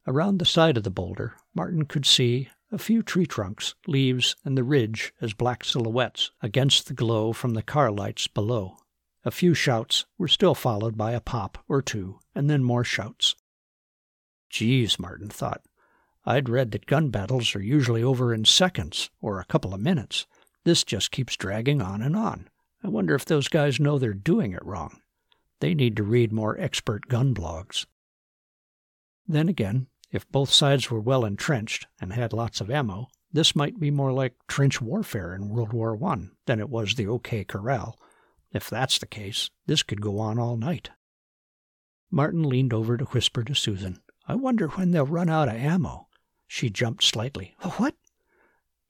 Around 0.07 0.41
the 0.41 0.45
side 0.45 0.77
of 0.77 0.83
the 0.83 0.91
boulder, 0.91 1.33
Martin 1.55 1.87
could 1.87 2.05
see 2.05 2.51
a 2.71 2.77
few 2.77 3.03
tree 3.03 3.25
trunks, 3.25 3.75
leaves, 3.87 4.37
and 4.45 4.59
the 4.59 4.63
ridge 4.63 5.15
as 5.23 5.33
black 5.33 5.65
silhouettes 5.65 6.33
against 6.43 6.87
the 6.87 6.93
glow 6.93 7.33
from 7.33 7.55
the 7.55 7.63
car 7.63 7.91
lights 7.91 8.27
below. 8.27 8.77
A 9.29 9.31
few 9.31 9.53
shouts 9.53 10.07
were 10.17 10.27
still 10.27 10.55
followed 10.55 10.97
by 10.97 11.13
a 11.13 11.21
pop 11.21 11.63
or 11.69 11.83
two, 11.83 12.19
and 12.35 12.49
then 12.49 12.65
more 12.65 12.83
shouts. 12.83 13.35
Geez, 14.49 14.99
Martin 14.99 15.29
thought. 15.29 15.61
I'd 16.25 16.49
read 16.49 16.71
that 16.71 16.87
gun 16.87 17.11
battles 17.11 17.55
are 17.55 17.61
usually 17.61 18.03
over 18.03 18.33
in 18.33 18.47
seconds 18.47 19.11
or 19.21 19.39
a 19.39 19.45
couple 19.45 19.75
of 19.75 19.83
minutes. 19.83 20.27
This 20.65 20.83
just 20.83 21.11
keeps 21.11 21.37
dragging 21.37 21.83
on 21.83 22.01
and 22.01 22.17
on. 22.17 22.49
I 22.83 22.89
wonder 22.89 23.15
if 23.15 23.27
those 23.27 23.49
guys 23.49 23.79
know 23.79 23.99
they're 23.99 24.15
doing 24.15 24.53
it 24.53 24.65
wrong. 24.65 25.03
They 25.61 25.75
need 25.75 25.97
to 25.97 26.03
read 26.05 26.33
more 26.33 26.59
expert 26.59 27.07
gun 27.09 27.35
blogs. 27.35 27.85
Then 29.27 29.51
again, 29.51 29.89
if 30.11 30.27
both 30.31 30.49
sides 30.51 30.91
were 30.91 31.01
well 31.01 31.27
entrenched 31.27 31.87
and 32.01 32.15
had 32.15 32.33
lots 32.33 32.63
of 32.63 32.71
ammo, 32.71 33.09
this 33.31 33.55
might 33.55 33.79
be 33.79 33.91
more 33.91 34.11
like 34.11 34.37
trench 34.47 34.81
warfare 34.81 35.35
in 35.35 35.51
World 35.51 35.75
War 35.75 36.03
I 36.03 36.29
than 36.47 36.61
it 36.61 36.71
was 36.71 36.95
the 36.95 37.07
OK 37.07 37.45
Corral. 37.45 37.99
If 38.53 38.71
that's 38.71 38.99
the 38.99 39.07
case, 39.07 39.51
this 39.67 39.83
could 39.83 40.01
go 40.01 40.19
on 40.19 40.39
all 40.39 40.57
night. 40.57 40.91
Martin 42.11 42.43
leaned 42.43 42.73
over 42.73 42.97
to 42.97 43.05
whisper 43.07 43.45
to 43.45 43.55
Susan, 43.55 44.01
I 44.27 44.35
wonder 44.35 44.69
when 44.69 44.91
they'll 44.91 45.07
run 45.07 45.31
out 45.31 45.49
of 45.49 45.55
ammo. 45.55 46.09
She 46.47 46.69
jumped 46.69 47.03
slightly. 47.03 47.55
What? 47.79 47.95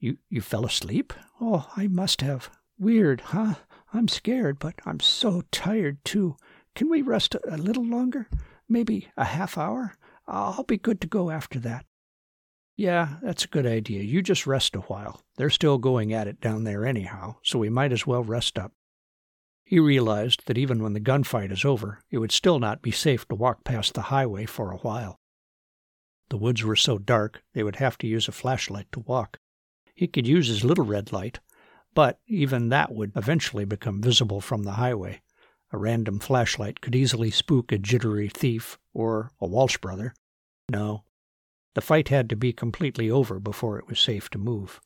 You 0.00 0.18
you 0.28 0.40
fell 0.40 0.66
asleep? 0.66 1.12
Oh, 1.40 1.70
I 1.76 1.86
must 1.86 2.20
have. 2.22 2.50
Weird, 2.76 3.20
huh? 3.20 3.54
I'm 3.92 4.08
scared, 4.08 4.58
but 4.58 4.74
I'm 4.84 4.98
so 5.00 5.42
tired 5.52 6.04
too. 6.04 6.36
Can 6.74 6.90
we 6.90 7.02
rest 7.02 7.36
a 7.48 7.56
little 7.56 7.84
longer? 7.84 8.28
Maybe 8.68 9.08
a 9.16 9.24
half 9.24 9.56
hour? 9.56 9.94
I'll 10.26 10.64
be 10.64 10.76
good 10.76 11.00
to 11.00 11.06
go 11.06 11.30
after 11.30 11.58
that. 11.60 11.86
Yeah, 12.76 13.16
that's 13.22 13.44
a 13.44 13.48
good 13.48 13.66
idea. 13.66 14.02
You 14.02 14.22
just 14.22 14.46
rest 14.46 14.76
a 14.76 14.80
while. 14.80 15.22
They're 15.36 15.50
still 15.50 15.78
going 15.78 16.12
at 16.12 16.28
it 16.28 16.40
down 16.40 16.64
there 16.64 16.84
anyhow, 16.84 17.36
so 17.42 17.58
we 17.58 17.70
might 17.70 17.92
as 17.92 18.06
well 18.06 18.22
rest 18.22 18.58
up. 18.58 18.72
He 19.68 19.78
realized 19.78 20.46
that 20.46 20.56
even 20.56 20.82
when 20.82 20.94
the 20.94 20.98
gunfight 20.98 21.52
is 21.52 21.62
over, 21.62 22.00
it 22.10 22.16
would 22.16 22.32
still 22.32 22.58
not 22.58 22.80
be 22.80 22.90
safe 22.90 23.28
to 23.28 23.34
walk 23.34 23.64
past 23.64 23.92
the 23.92 24.08
highway 24.08 24.46
for 24.46 24.70
a 24.70 24.78
while. 24.78 25.20
The 26.30 26.38
woods 26.38 26.64
were 26.64 26.74
so 26.74 26.96
dark 26.96 27.42
they 27.52 27.62
would 27.62 27.76
have 27.76 27.98
to 27.98 28.06
use 28.06 28.28
a 28.28 28.32
flashlight 28.32 28.90
to 28.92 29.00
walk. 29.00 29.40
He 29.94 30.06
could 30.06 30.26
use 30.26 30.48
his 30.48 30.64
little 30.64 30.86
red 30.86 31.12
light, 31.12 31.40
but 31.92 32.18
even 32.26 32.70
that 32.70 32.94
would 32.94 33.12
eventually 33.14 33.66
become 33.66 34.00
visible 34.00 34.40
from 34.40 34.62
the 34.62 34.80
highway. 34.80 35.20
A 35.70 35.76
random 35.76 36.18
flashlight 36.18 36.80
could 36.80 36.94
easily 36.94 37.30
spook 37.30 37.70
a 37.70 37.76
jittery 37.76 38.30
thief 38.30 38.78
or 38.94 39.32
a 39.38 39.46
Walsh 39.46 39.76
brother. 39.76 40.14
No, 40.70 41.04
the 41.74 41.82
fight 41.82 42.08
had 42.08 42.30
to 42.30 42.36
be 42.36 42.54
completely 42.54 43.10
over 43.10 43.38
before 43.38 43.78
it 43.78 43.86
was 43.86 44.00
safe 44.00 44.30
to 44.30 44.38
move. 44.38 44.80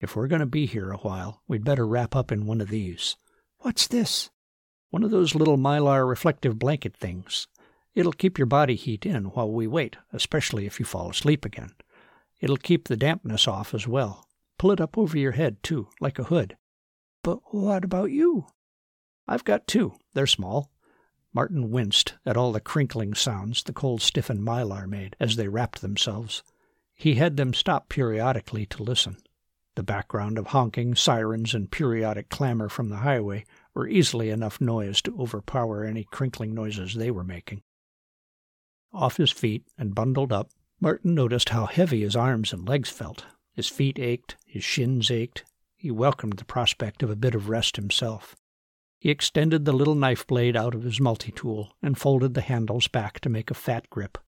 If 0.00 0.16
we're 0.16 0.28
going 0.28 0.40
to 0.40 0.46
be 0.46 0.64
here 0.64 0.92
a 0.92 0.96
while, 0.96 1.42
we'd 1.46 1.62
better 1.62 1.86
wrap 1.86 2.16
up 2.16 2.32
in 2.32 2.46
one 2.46 2.62
of 2.62 2.70
these. 2.70 3.16
What's 3.62 3.86
this? 3.86 4.28
One 4.90 5.04
of 5.04 5.12
those 5.12 5.36
little 5.36 5.56
mylar 5.56 6.06
reflective 6.06 6.58
blanket 6.58 6.96
things. 6.96 7.46
It'll 7.94 8.12
keep 8.12 8.36
your 8.36 8.46
body 8.46 8.74
heat 8.74 9.06
in 9.06 9.26
while 9.26 9.48
we 9.48 9.68
wait, 9.68 9.96
especially 10.12 10.66
if 10.66 10.80
you 10.80 10.84
fall 10.84 11.10
asleep 11.10 11.44
again. 11.44 11.70
It'll 12.40 12.56
keep 12.56 12.88
the 12.88 12.96
dampness 12.96 13.46
off 13.46 13.72
as 13.72 13.86
well. 13.86 14.26
Pull 14.58 14.72
it 14.72 14.80
up 14.80 14.98
over 14.98 15.16
your 15.16 15.32
head, 15.32 15.62
too, 15.62 15.88
like 16.00 16.18
a 16.18 16.24
hood. 16.24 16.56
But 17.22 17.54
what 17.54 17.84
about 17.84 18.10
you? 18.10 18.46
I've 19.28 19.44
got 19.44 19.68
two. 19.68 19.94
They're 20.12 20.26
small. 20.26 20.72
Martin 21.32 21.70
winced 21.70 22.14
at 22.26 22.36
all 22.36 22.50
the 22.50 22.60
crinkling 22.60 23.14
sounds 23.14 23.62
the 23.62 23.72
cold 23.72 24.02
stiffened 24.02 24.40
mylar 24.40 24.88
made 24.88 25.14
as 25.20 25.36
they 25.36 25.46
wrapped 25.46 25.82
themselves. 25.82 26.42
He 26.94 27.14
had 27.14 27.36
them 27.36 27.54
stop 27.54 27.88
periodically 27.88 28.66
to 28.66 28.82
listen. 28.82 29.18
The 29.74 29.82
background 29.82 30.38
of 30.38 30.48
honking, 30.48 30.94
sirens, 30.94 31.54
and 31.54 31.70
periodic 31.70 32.28
clamor 32.28 32.68
from 32.68 32.90
the 32.90 32.98
highway 32.98 33.46
were 33.74 33.88
easily 33.88 34.28
enough 34.28 34.60
noise 34.60 35.00
to 35.02 35.18
overpower 35.18 35.84
any 35.84 36.04
crinkling 36.04 36.54
noises 36.54 36.94
they 36.94 37.10
were 37.10 37.24
making. 37.24 37.62
Off 38.92 39.16
his 39.16 39.30
feet 39.30 39.64
and 39.78 39.94
bundled 39.94 40.32
up, 40.32 40.50
Martin 40.78 41.14
noticed 41.14 41.50
how 41.50 41.66
heavy 41.66 42.02
his 42.02 42.16
arms 42.16 42.52
and 42.52 42.68
legs 42.68 42.90
felt. 42.90 43.24
His 43.54 43.68
feet 43.68 43.98
ached, 43.98 44.36
his 44.44 44.64
shins 44.64 45.10
ached. 45.10 45.44
He 45.76 45.90
welcomed 45.90 46.34
the 46.34 46.44
prospect 46.44 47.02
of 47.02 47.10
a 47.10 47.16
bit 47.16 47.34
of 47.34 47.48
rest 47.48 47.76
himself. 47.76 48.36
He 48.98 49.10
extended 49.10 49.64
the 49.64 49.72
little 49.72 49.94
knife 49.94 50.26
blade 50.26 50.56
out 50.56 50.74
of 50.74 50.82
his 50.82 51.00
multi 51.00 51.32
tool 51.32 51.72
and 51.82 51.98
folded 51.98 52.34
the 52.34 52.40
handles 52.40 52.88
back 52.88 53.20
to 53.20 53.28
make 53.28 53.50
a 53.50 53.54
fat 53.54 53.88
grip. 53.90 54.18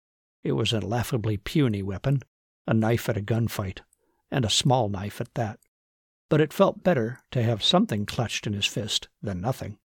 It 0.43 0.53
was 0.53 0.73
a 0.73 0.81
laughably 0.81 1.37
puny 1.37 1.83
weapon, 1.83 2.23
a 2.67 2.75
knife 2.75 3.09
at 3.09 3.17
a 3.17 3.23
gunfight, 3.23 3.81
and 4.35 4.44
a 4.44 4.51
small 4.51 4.88
knife 4.88 5.20
at 5.20 5.33
that. 5.35 5.61
But 6.29 6.40
it 6.40 6.53
felt 6.53 6.83
better 6.83 7.20
to 7.31 7.42
have 7.42 7.62
something 7.62 8.05
clutched 8.05 8.49
in 8.49 8.53
his 8.53 8.66
fist 8.66 9.07
than 9.23 9.40
nothing. 9.40 9.79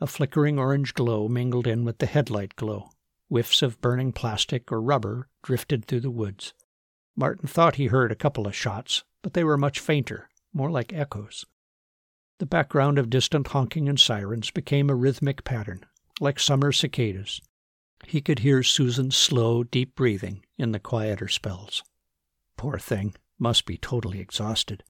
A 0.00 0.06
flickering 0.06 0.58
orange 0.58 0.94
glow 0.94 1.28
mingled 1.28 1.66
in 1.66 1.84
with 1.84 1.98
the 1.98 2.06
headlight 2.06 2.56
glow. 2.56 2.88
Whiffs 3.28 3.60
of 3.60 3.80
burning 3.82 4.12
plastic 4.12 4.72
or 4.72 4.80
rubber 4.80 5.28
drifted 5.42 5.84
through 5.84 6.00
the 6.00 6.10
woods. 6.10 6.54
Martin 7.14 7.46
thought 7.46 7.74
he 7.74 7.88
heard 7.88 8.10
a 8.10 8.16
couple 8.16 8.46
of 8.46 8.56
shots, 8.56 9.04
but 9.20 9.34
they 9.34 9.44
were 9.44 9.58
much 9.58 9.78
fainter, 9.78 10.30
more 10.54 10.70
like 10.70 10.94
echoes. 10.94 11.44
The 12.38 12.46
background 12.46 12.98
of 12.98 13.10
distant 13.10 13.48
honking 13.48 13.86
and 13.86 14.00
sirens 14.00 14.50
became 14.50 14.88
a 14.88 14.94
rhythmic 14.94 15.44
pattern, 15.44 15.84
like 16.20 16.40
summer 16.40 16.72
cicadas. 16.72 17.42
He 18.06 18.22
could 18.22 18.38
hear 18.38 18.62
Susan's 18.62 19.14
slow, 19.14 19.62
deep 19.62 19.94
breathing 19.94 20.42
in 20.56 20.72
the 20.72 20.80
quieter 20.80 21.28
spells. 21.28 21.82
Poor 22.60 22.78
thing, 22.78 23.14
must 23.38 23.64
be 23.64 23.78
totally 23.78 24.20
exhausted. 24.20 24.84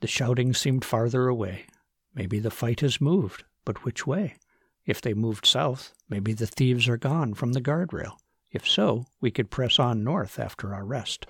The 0.00 0.08
shouting 0.08 0.52
seemed 0.52 0.84
farther 0.84 1.28
away. 1.28 1.66
Maybe 2.16 2.40
the 2.40 2.50
fight 2.50 2.80
has 2.80 3.00
moved, 3.00 3.44
but 3.64 3.84
which 3.84 4.08
way? 4.08 4.34
If 4.86 5.00
they 5.00 5.14
moved 5.14 5.46
south, 5.46 5.94
maybe 6.08 6.32
the 6.32 6.48
thieves 6.48 6.88
are 6.88 6.96
gone 6.96 7.34
from 7.34 7.52
the 7.52 7.60
guardrail. 7.60 8.16
If 8.50 8.66
so, 8.66 9.06
we 9.20 9.30
could 9.30 9.52
press 9.52 9.78
on 9.78 10.02
north 10.02 10.36
after 10.36 10.74
our 10.74 10.84
rest. 10.84 11.28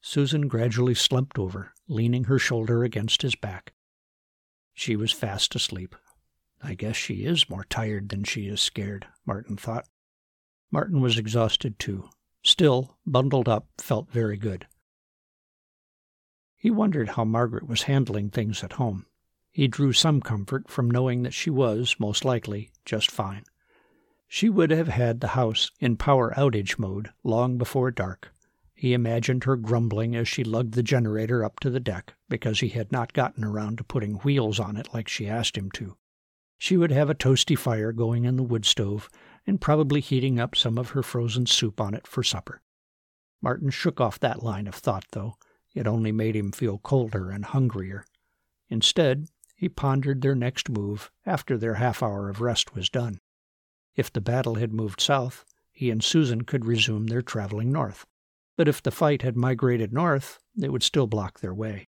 Susan 0.00 0.48
gradually 0.48 0.96
slumped 0.96 1.38
over, 1.38 1.72
leaning 1.86 2.24
her 2.24 2.40
shoulder 2.40 2.82
against 2.82 3.22
his 3.22 3.36
back. 3.36 3.74
She 4.72 4.96
was 4.96 5.12
fast 5.12 5.54
asleep. 5.54 5.94
I 6.60 6.74
guess 6.74 6.96
she 6.96 7.24
is 7.24 7.48
more 7.48 7.64
tired 7.70 8.08
than 8.08 8.24
she 8.24 8.48
is 8.48 8.60
scared, 8.60 9.06
Martin 9.24 9.56
thought. 9.56 9.86
Martin 10.72 11.00
was 11.00 11.16
exhausted 11.16 11.78
too. 11.78 12.08
Still, 12.44 12.98
bundled 13.06 13.48
up, 13.48 13.68
felt 13.78 14.10
very 14.10 14.36
good. 14.36 14.66
He 16.56 16.70
wondered 16.70 17.10
how 17.10 17.24
Margaret 17.24 17.66
was 17.66 17.82
handling 17.82 18.30
things 18.30 18.62
at 18.62 18.74
home. 18.74 19.06
He 19.50 19.66
drew 19.66 19.92
some 19.92 20.20
comfort 20.20 20.68
from 20.68 20.90
knowing 20.90 21.22
that 21.22 21.34
she 21.34 21.48
was, 21.48 21.96
most 21.98 22.24
likely, 22.24 22.70
just 22.84 23.10
fine. 23.10 23.44
She 24.28 24.48
would 24.48 24.70
have 24.70 24.88
had 24.88 25.20
the 25.20 25.28
house 25.28 25.70
in 25.80 25.96
power 25.96 26.34
outage 26.36 26.78
mode 26.78 27.10
long 27.22 27.56
before 27.56 27.90
dark. 27.90 28.32
He 28.74 28.92
imagined 28.92 29.44
her 29.44 29.56
grumbling 29.56 30.16
as 30.16 30.28
she 30.28 30.44
lugged 30.44 30.74
the 30.74 30.82
generator 30.82 31.44
up 31.44 31.60
to 31.60 31.70
the 31.70 31.80
deck 31.80 32.14
because 32.28 32.60
he 32.60 32.68
had 32.68 32.90
not 32.90 33.12
gotten 33.12 33.44
around 33.44 33.78
to 33.78 33.84
putting 33.84 34.16
wheels 34.16 34.58
on 34.58 34.76
it 34.76 34.92
like 34.92 35.08
she 35.08 35.28
asked 35.28 35.56
him 35.56 35.70
to. 35.72 35.96
She 36.58 36.76
would 36.76 36.90
have 36.90 37.08
a 37.08 37.14
toasty 37.14 37.56
fire 37.56 37.92
going 37.92 38.24
in 38.24 38.36
the 38.36 38.42
wood 38.42 38.64
stove 38.64 39.08
and 39.46 39.60
probably 39.60 40.00
heating 40.00 40.38
up 40.38 40.56
some 40.56 40.78
of 40.78 40.90
her 40.90 41.02
frozen 41.02 41.46
soup 41.46 41.80
on 41.80 41.94
it 41.94 42.06
for 42.06 42.22
supper. 42.22 42.62
Martin 43.42 43.70
shook 43.70 44.00
off 44.00 44.18
that 44.20 44.42
line 44.42 44.66
of 44.66 44.74
thought, 44.74 45.04
though. 45.10 45.36
It 45.74 45.86
only 45.86 46.12
made 46.12 46.36
him 46.36 46.52
feel 46.52 46.78
colder 46.78 47.30
and 47.30 47.44
hungrier. 47.44 48.06
Instead, 48.68 49.28
he 49.54 49.68
pondered 49.68 50.22
their 50.22 50.34
next 50.34 50.68
move 50.68 51.10
after 51.26 51.58
their 51.58 51.74
half 51.74 52.02
hour 52.02 52.28
of 52.28 52.40
rest 52.40 52.74
was 52.74 52.88
done. 52.88 53.20
If 53.94 54.12
the 54.12 54.20
battle 54.20 54.56
had 54.56 54.72
moved 54.72 55.00
south, 55.00 55.44
he 55.70 55.90
and 55.90 56.02
Susan 56.02 56.42
could 56.42 56.64
resume 56.64 57.06
their 57.06 57.22
traveling 57.22 57.70
north. 57.70 58.06
But 58.56 58.68
if 58.68 58.82
the 58.82 58.90
fight 58.90 59.22
had 59.22 59.36
migrated 59.36 59.92
north, 59.92 60.38
it 60.60 60.70
would 60.70 60.82
still 60.82 61.06
block 61.06 61.40
their 61.40 61.54
way. 61.54 61.88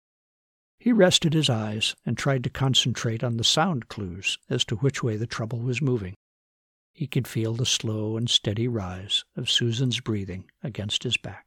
He 0.77 0.91
rested 0.93 1.33
his 1.33 1.49
eyes 1.49 1.95
and 2.05 2.17
tried 2.17 2.43
to 2.45 2.49
concentrate 2.49 3.23
on 3.23 3.37
the 3.37 3.43
sound 3.43 3.87
clues 3.87 4.37
as 4.49 4.63
to 4.65 4.75
which 4.77 5.03
way 5.03 5.17
the 5.17 5.27
trouble 5.27 5.59
was 5.59 5.81
moving. 5.81 6.15
He 6.99 7.07
could 7.07 7.29
feel 7.29 7.53
the 7.53 7.65
slow 7.65 8.17
and 8.17 8.29
steady 8.29 8.67
rise 8.67 9.23
of 9.37 9.49
Susan's 9.49 10.01
breathing 10.01 10.51
against 10.61 11.03
his 11.03 11.15
back. 11.15 11.45